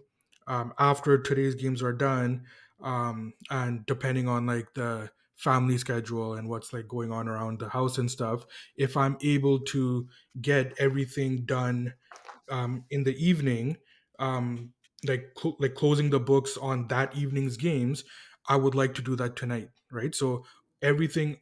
[0.47, 2.45] um, after today's games are done,
[2.82, 7.69] um, and depending on like the family schedule and what's like going on around the
[7.69, 8.45] house and stuff
[8.76, 10.07] if i'm able to
[10.39, 11.91] get everything done
[12.49, 13.76] um, in the evening
[14.19, 14.72] um,
[15.07, 18.03] like cl- like closing the books on that evening's games
[18.49, 20.45] i would like to do that tonight right so
[20.84, 21.38] everything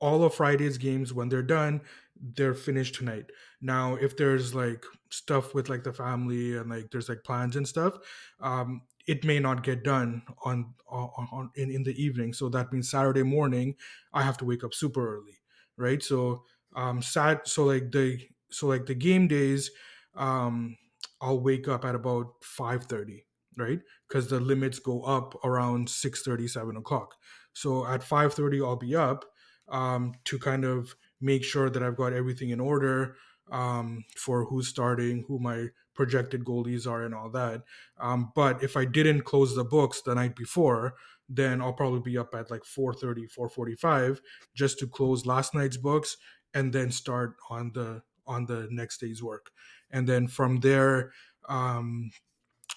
[0.00, 1.80] all of Friday's games when they're done,
[2.20, 3.30] they're finished tonight.
[3.60, 7.66] Now, if there's like stuff with like the family and like there's like plans and
[7.66, 7.98] stuff,
[8.40, 12.32] um, it may not get done on, on, on in, in the evening.
[12.32, 13.74] So that means Saturday morning,
[14.12, 15.38] I have to wake up super early,
[15.76, 16.02] right?
[16.02, 16.44] So
[16.76, 17.40] um, sad.
[17.44, 18.18] So like the
[18.50, 19.70] so like the game days,
[20.14, 20.76] um,
[21.20, 23.80] I'll wake up at about five thirty, right?
[24.08, 27.14] Because the limits go up around 6 7 o'clock.
[27.52, 29.24] So at 5:30 I'll be up
[29.68, 33.16] um, to kind of make sure that I've got everything in order
[33.50, 37.62] um, for who's starting, who my projected goalies are, and all that.
[38.00, 40.94] Um, but if I didn't close the books the night before,
[41.28, 44.20] then I'll probably be up at like 4:30, 4:45
[44.54, 46.16] just to close last night's books
[46.54, 49.50] and then start on the on the next day's work.
[49.90, 51.12] And then from there,
[51.48, 52.10] um,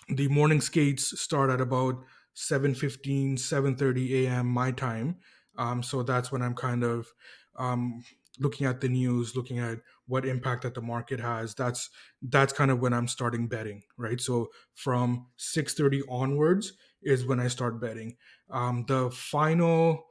[0.09, 2.03] the morning skates start at about
[2.35, 5.17] 7.15 7.30 a.m my time
[5.57, 7.07] um, so that's when i'm kind of
[7.57, 8.03] um,
[8.39, 11.89] looking at the news looking at what impact that the market has that's
[12.23, 14.19] that's kind of when i'm starting betting right?
[14.21, 18.17] So from 6.30 onwards is when i start betting.
[18.49, 20.05] Um, the final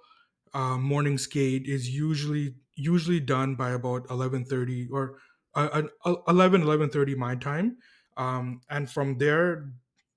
[0.53, 5.19] uh, morning skate is usually usually done by about 11.30 or
[5.55, 7.79] uh, uh, 11 11.30 my time.
[8.17, 9.71] Um, and from there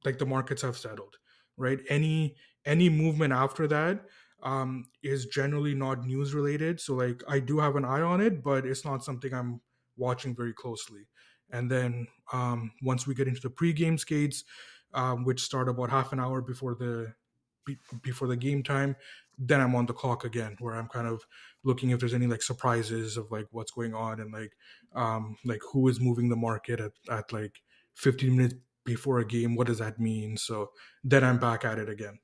[0.06, 1.18] like the markets have settled
[1.58, 1.80] right?
[1.90, 2.36] Any
[2.66, 4.06] any movement after that
[4.44, 6.80] um, is generally not news related.
[6.80, 9.62] So like i do have an eye on it but it's not something i'm
[9.98, 11.08] watching very closely.
[11.50, 14.44] And then um, once we get into the pre-game skates
[14.94, 17.14] um, which start about half an hour before the
[17.66, 18.96] be, before the game time
[19.38, 21.24] then i'm on the clock again where i'm kind of
[21.64, 24.54] looking if there's any like surprises of like what's going on and like
[24.96, 27.62] um like who is moving the market at, at like
[27.96, 30.38] 15 minutes before a game what does that mean?
[30.38, 30.72] So
[31.04, 32.20] then i'm back at it again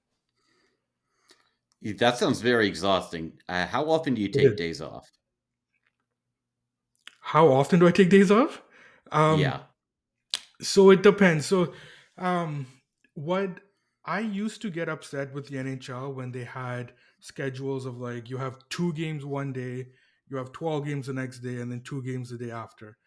[1.97, 3.39] that sounds very exhausting.
[3.47, 5.09] Uh, how often do you take days off?
[7.21, 8.61] How often do i take days off?
[9.11, 9.63] Um yeah.
[10.61, 11.45] so it depends.
[11.45, 11.73] So
[12.17, 12.67] um
[13.15, 13.59] what
[14.05, 18.37] i used to get upset with the nhl when they had schedules of like you
[18.37, 19.87] have two games one day
[20.29, 22.97] you have 12 games the next day and then two games the day after.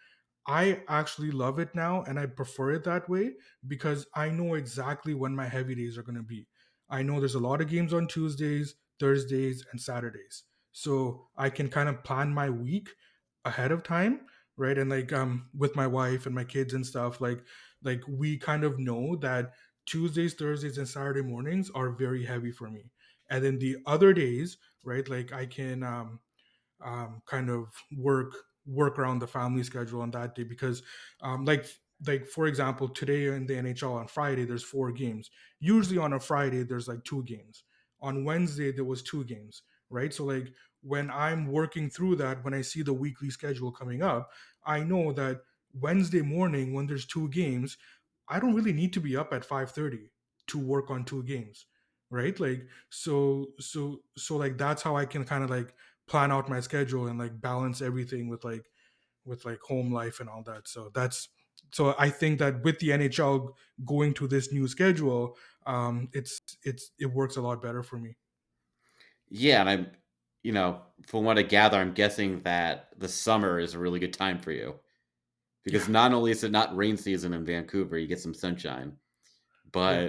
[0.46, 3.34] I actually love it now and I prefer it that way
[3.66, 6.48] because I know exactly when my heavy days are going to be.
[6.88, 10.44] I know there's a lot of games on Tuesdays, Thursdays, and Saturdays.
[10.72, 12.90] So I can kind of plan my week
[13.44, 14.26] ahead of time,
[14.56, 14.76] right?
[14.76, 17.44] And like um with my wife and my kids and stuff, like
[17.82, 19.52] like we kind of know that
[19.86, 22.90] Tuesdays, Thursdays, and Saturday mornings are very heavy for me.
[23.30, 26.20] And then the other days, right, like I can um
[26.84, 28.34] um kind of work
[28.66, 30.82] work around the family schedule on that day because
[31.20, 31.66] um, like
[32.06, 35.30] like for example today in the nhl on friday there's four games.
[35.60, 37.64] Usually on a friday there's like two games.
[38.00, 40.12] On wednesday there was two games right?
[40.12, 40.48] So like
[40.82, 44.30] when i'm working through that when i see the weekly schedule coming up
[44.64, 45.40] i know that
[45.80, 47.76] wednesday morning when there's two games
[48.28, 50.10] i don't really need to be up at 5.30
[50.48, 51.66] to work on two games
[52.10, 52.38] right?
[52.38, 55.74] Like so so so like that's how i can kind of like
[56.06, 58.64] plan out my schedule and like balance everything with like
[59.24, 60.68] with like home life and all that.
[60.68, 61.28] So that's
[61.72, 63.50] so i think that with the nhl
[63.84, 65.36] going to this new schedule
[65.66, 68.16] um it's it's it works a lot better for me
[69.28, 69.86] yeah and i'm
[70.42, 74.12] you know from what i gather i'm guessing that the summer is a really good
[74.12, 74.74] time for you
[75.64, 75.92] because yeah.
[75.92, 78.92] not only is it not rain season in vancouver you get some sunshine
[79.72, 80.08] but yeah.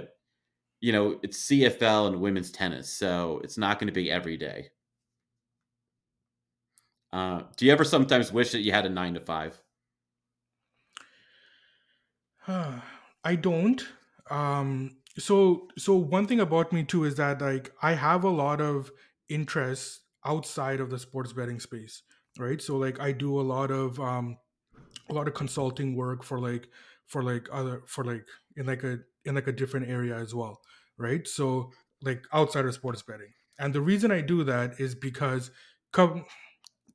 [0.80, 4.70] you know it's cfl and women's tennis so it's not going to be every day
[7.12, 9.60] uh, do you ever sometimes wish that you had a nine to five?
[13.24, 13.86] I don't.
[14.30, 18.60] Um, so so one thing about me too is that like I have a lot
[18.60, 18.90] of
[19.28, 22.02] interests outside of the sports betting space,
[22.38, 22.60] right?
[22.60, 24.38] So like I do a lot of um,
[25.08, 26.68] a lot of consulting work for like
[27.06, 28.26] for like other for like
[28.56, 30.60] in like a in like a different area as well,
[30.98, 31.26] right?
[31.26, 31.72] So
[32.02, 35.50] like outside of sports betting, and the reason I do that is because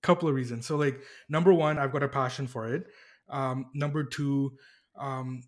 [0.01, 0.66] couple of reasons.
[0.66, 2.88] So like number one, I've got a passion for it.
[3.30, 4.58] Um, number two,
[4.98, 5.44] um,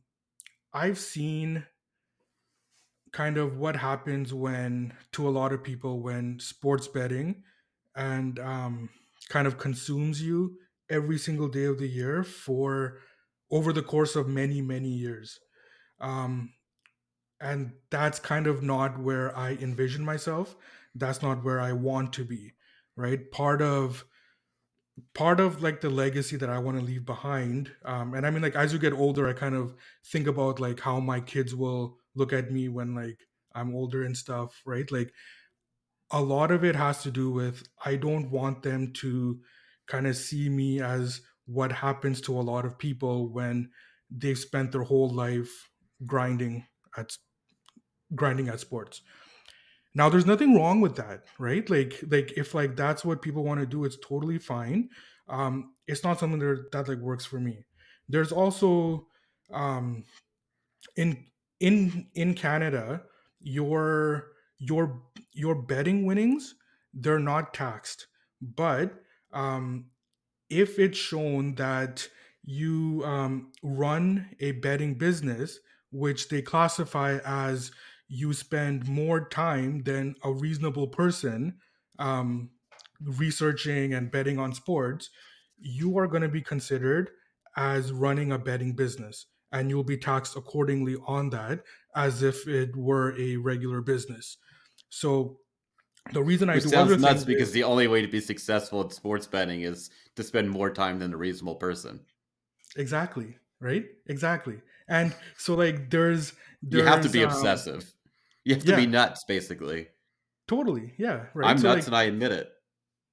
[0.74, 1.66] I've seen
[3.12, 7.43] kind of what happens when to a lot of people when sports betting
[7.96, 8.89] and um,
[9.30, 10.58] kind of consumes you
[10.89, 13.00] every single day of the year for
[13.52, 15.39] over the course of many many years
[16.00, 16.52] um,
[17.39, 20.56] and that's kind of not where I envision myself.
[20.93, 22.54] That's not where I want to be,
[22.96, 23.30] right?
[23.32, 24.06] Part of
[25.14, 27.72] part of like the legacy that I want to leave behind.
[27.84, 29.76] Um, and I mean, like as you get older, I kind of
[30.06, 33.20] think about like how my kids will look at me when like
[33.54, 34.89] I'm older and stuff, right?
[34.91, 35.12] Like
[36.12, 39.41] a lot of it has to do with I don't want them to
[39.88, 43.70] kind of see me as what happens to a lot of people when
[44.10, 45.70] they've spent their whole life
[46.06, 46.66] grinding
[46.98, 47.18] at
[48.14, 49.02] grinding at sports
[49.96, 51.70] now there's nothing wrong with that right?
[51.70, 54.89] Like like if like that's what people want to do it's totally fine.
[55.28, 57.66] Um it's not something that, that like works for me.
[58.10, 59.08] There's also
[59.52, 60.06] um
[60.98, 61.26] in
[61.60, 63.04] in in canada
[63.41, 64.28] your
[64.60, 65.02] your
[65.34, 66.56] your betting winnings
[66.93, 68.08] they're not taxed.
[68.41, 68.93] But
[69.34, 69.88] um
[70.50, 72.08] if it's shown that
[72.43, 75.60] you um, run a betting business
[75.91, 77.72] which they classify as
[78.16, 81.59] you spend more time than a reasonable person
[81.99, 82.51] um,
[83.01, 85.09] researching and betting on sports,
[85.57, 87.11] you are going to be considered
[87.57, 91.63] as running a betting business and you'll be taxed accordingly on that
[91.95, 94.38] as if it were a regular business.
[94.89, 95.39] So
[96.11, 98.82] the reason Which I do sounds nuts because is- the only way to be successful
[98.82, 102.03] at sports betting is to spend more time than a reasonable person.
[102.76, 106.34] exactly right exactly and so like there's,
[106.70, 107.95] You have to be um, obsessive.
[108.46, 109.88] You have to be nuts, basically.
[110.48, 110.93] totally.
[110.98, 111.50] Yeah right?
[111.50, 112.50] I'm So, nuts like, and I admit it.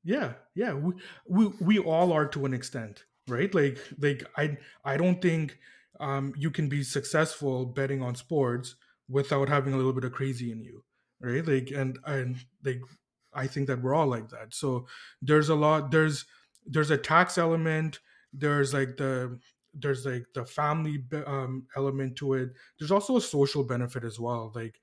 [0.04, 0.74] yeah yeah.
[0.74, 0.94] We,
[1.26, 3.54] we we all are to an extent right?
[3.54, 5.58] Like like i i don't think
[6.00, 8.74] um you can be successful betting on sports
[9.08, 10.84] without having a little bit of crazy in you
[11.20, 11.46] right?
[11.46, 12.80] Like and and like
[13.34, 14.54] i think that we're all like that.
[14.54, 14.86] So
[15.22, 16.26] there's a lot there's
[16.66, 18.00] there's a tax element
[18.32, 19.38] there's like the
[19.74, 22.50] there's like the family um, element to it.
[22.78, 24.52] There's also a social benefit as well.
[24.54, 24.80] Like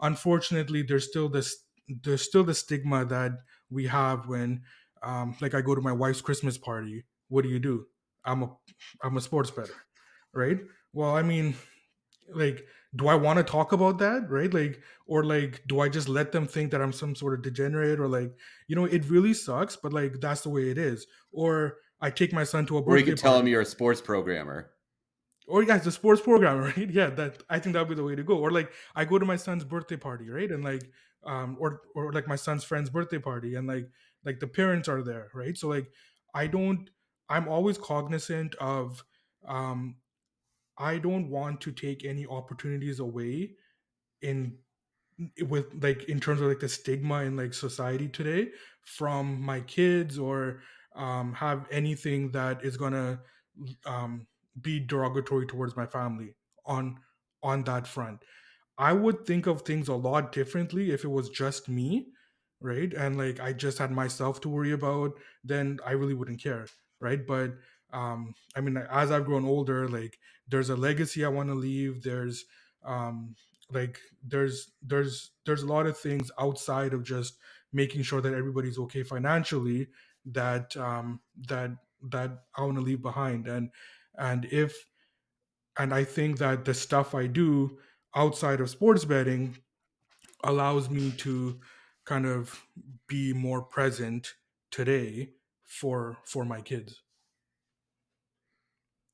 [0.00, 1.64] unfortunately there's still this
[2.02, 3.32] there's still the stigma that
[3.70, 4.62] we have when
[5.02, 7.04] um like i go to my wife's christmas party.
[7.28, 7.86] What do you do?
[8.24, 8.56] I'm a
[9.02, 9.74] i'm a sports bettor
[10.34, 10.58] right?
[10.92, 11.54] Well i mean
[12.34, 14.52] like do i want to talk about that right?
[14.52, 18.00] Like or like do i just let them think that i'm some sort of degenerate
[18.00, 18.32] or like
[18.68, 21.06] you know it really sucks but like that's the way it is.
[21.32, 23.40] Or i take my son to a Or you could tell party.
[23.40, 24.72] him you're a sports programmer.
[25.46, 26.90] Or yeah, a sports program, right?
[26.90, 28.38] Yeah, that I think that'd be the way to go.
[28.38, 30.50] Or like I go to my son's birthday party, right?
[30.50, 30.90] And like
[31.24, 33.88] um or or like my son's friend's birthday party and like
[34.24, 35.56] like the parents are there, right?
[35.56, 35.88] So like
[36.34, 36.90] I don't
[37.28, 39.04] I'm always cognizant of
[39.46, 39.96] um
[40.78, 43.52] I don't want to take any opportunities away
[44.22, 44.58] in
[45.48, 48.50] with like in terms of like the stigma in like society today
[48.84, 50.60] from my kids or
[50.94, 53.18] um have anything that is gonna
[53.86, 54.26] um
[54.60, 56.34] be derogatory towards my family
[56.64, 56.98] on
[57.42, 58.22] on that front
[58.78, 62.12] I would think of things a lot differently if it was just me,
[62.60, 62.92] right?
[62.92, 66.66] And like I just had myself to worry about, then I really wouldn't care,
[67.00, 67.26] right?
[67.26, 67.54] But
[67.92, 72.02] um I mean as I've grown older, like there's a legacy I want to leave,
[72.02, 72.44] there's
[72.84, 73.34] um
[73.70, 77.38] like there's there's there's a lot of things outside of just
[77.72, 79.88] making sure that everybody's okay financially
[80.24, 81.70] that um that
[82.02, 83.70] that I want to leave behind and
[84.18, 84.86] and if
[85.78, 87.78] and I think that the stuff I do
[88.14, 89.58] outside of sports betting
[90.44, 91.60] allows me to
[92.06, 92.66] kind of
[93.08, 94.34] be more present
[94.70, 97.02] today for for my kids.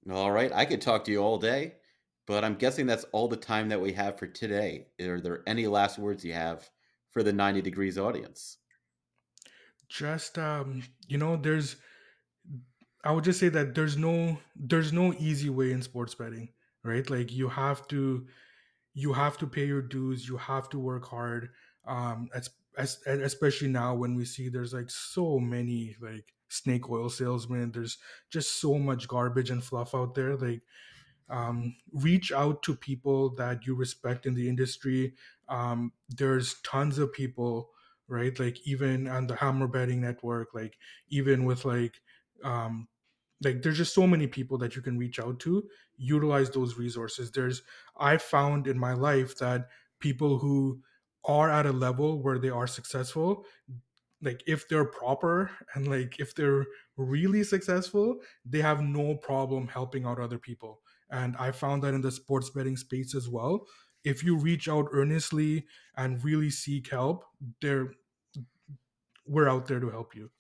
[0.09, 1.77] All right, I could talk to you all day,
[2.27, 4.87] but I'm guessing that's all the time that we have for today.
[5.01, 6.71] Are there any last words you have
[7.11, 8.59] for the 90 Degrees audience?
[9.89, 11.77] Just um, you know, there's
[13.05, 16.51] I would just say that there's no there's no easy way in sports betting,
[16.85, 17.09] right?
[17.09, 18.27] Like you have to
[18.95, 21.51] you have to pay your dues, you have to work hard.
[21.87, 27.09] Um, as, as especially now when we see there's like so many like snake oil
[27.11, 27.99] salesmen, there's
[28.31, 30.37] just so much garbage and fluff out there.
[30.37, 30.63] Like
[31.29, 35.15] um, reach out to people that you respect in the industry.
[35.49, 37.71] Um, there's tons of people,
[38.09, 38.39] right?
[38.39, 40.77] Like even on the Hammer Betting Network, like
[41.09, 42.01] even with like
[42.45, 42.89] um,
[43.43, 45.65] like there's just so many people that you can reach out to.
[45.97, 47.31] Utilize those resources.
[47.31, 47.63] There's
[47.97, 49.69] I found in my life that
[50.01, 50.81] people who
[51.25, 53.45] are at a level where they are successful
[54.23, 56.67] like if they're proper and like if they're
[56.97, 60.81] really successful they have no problem helping out other people
[61.11, 63.67] and i found that in the sports betting space as well
[64.05, 65.65] if you reach out earnestly
[65.97, 67.25] and really seek help
[67.61, 67.93] there
[69.27, 70.31] we're out there to help you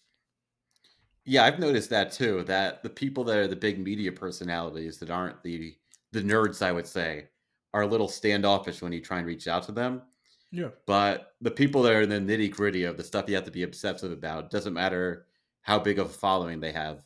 [1.24, 2.42] Yeah, I've noticed that too.
[2.44, 5.76] That the people that are the big media personalities that aren't the
[6.12, 7.28] the nerds, I would say,
[7.74, 10.02] are a little standoffish when you try and reach out to them.
[10.50, 10.68] Yeah.
[10.86, 13.50] But the people that are in the nitty gritty of the stuff you have to
[13.50, 15.26] be obsessive about doesn't matter
[15.62, 17.04] how big of a following they have.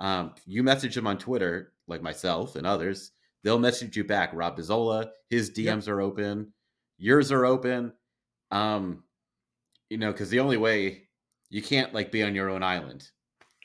[0.00, 3.12] Um, you message them on Twitter, like myself and others,
[3.44, 4.30] they'll message you back.
[4.32, 5.88] Rob Pizzola, his DMs yep.
[5.88, 6.52] are open,
[6.98, 7.92] yours are open.
[8.50, 9.04] Um,
[9.90, 11.08] you know, because the only way
[11.50, 13.08] you can't like be on your own island.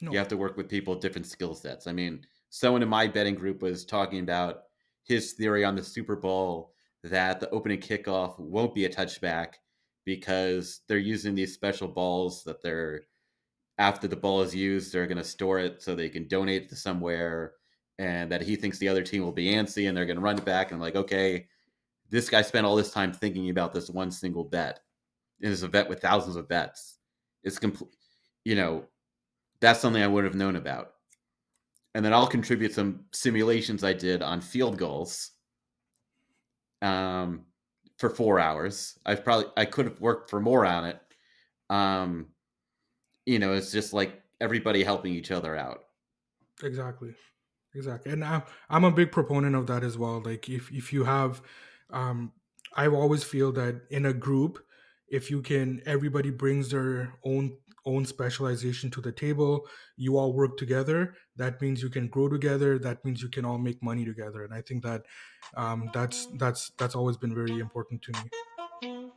[0.03, 0.11] No.
[0.11, 1.87] You have to work with people with different skill sets.
[1.87, 4.63] I mean, someone in my betting group was talking about
[5.05, 6.73] his theory on the Super Bowl
[7.05, 9.53] that the opening kickoff won't be a touchback
[10.03, 13.03] because they're using these special balls that they're
[13.77, 16.75] after the ball is used, they're going to store it so they can donate to
[16.75, 17.53] somewhere,
[17.97, 20.37] and that he thinks the other team will be antsy and they're going to run
[20.37, 20.71] it back.
[20.71, 21.47] And like, okay,
[22.09, 24.81] this guy spent all this time thinking about this one single bet.
[25.39, 26.99] It is a bet with thousands of bets.
[27.43, 27.91] It's complete,
[28.43, 28.85] you know,
[29.64, 30.95] that's something I would have known about.
[31.95, 35.32] And then I'll contribute some simulations I did on field goals
[36.82, 37.45] um,
[37.97, 38.99] for four hours.
[39.05, 40.99] I've probably I could have worked for more on it.
[41.70, 42.28] Um,
[43.26, 45.86] you know, it's just like everybody helping each other out.
[46.61, 47.16] Exactly,
[47.74, 48.11] exactly.
[48.11, 50.22] And I'm I'm a big proponent of that as well.
[50.22, 51.41] Like if if you have,
[51.89, 52.34] um,
[52.76, 54.59] I always feel that in a group,
[55.07, 57.55] if you can, everybody brings their own
[57.86, 59.65] own specialization to the table
[59.97, 63.57] you all work together that means you can grow together that means you can all
[63.57, 65.03] make money together and i think that
[65.55, 69.11] um, that's that's that's always been very important to me.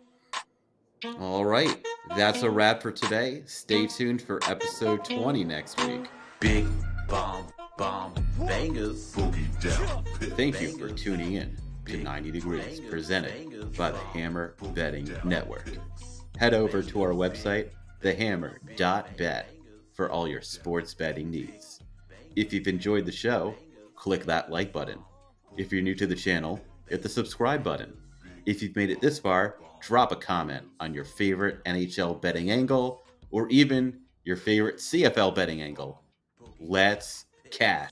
[1.18, 1.76] All right
[2.14, 3.42] that's a wrap for today.
[3.46, 6.06] Stay tuned for episode 20 next week.
[6.40, 6.66] Big
[7.08, 7.46] bomb
[7.76, 9.12] bomb bangers.
[9.14, 10.04] Boogie down
[10.36, 11.56] thank you for tuning in
[11.86, 15.70] to 90 degrees presented by the hammer betting network.
[16.38, 17.68] head over to our website
[18.02, 19.50] thehammer.bet
[19.92, 21.80] for all your sports betting needs.
[22.36, 23.54] If you've enjoyed the show,
[23.94, 24.98] click that like button.
[25.56, 27.96] If you're new to the channel, hit the subscribe button.
[28.44, 33.02] If you've made it this far, drop a comment on your favorite NHL betting angle
[33.30, 36.02] or even your favorite CFL betting angle.
[36.60, 37.90] Let's cash.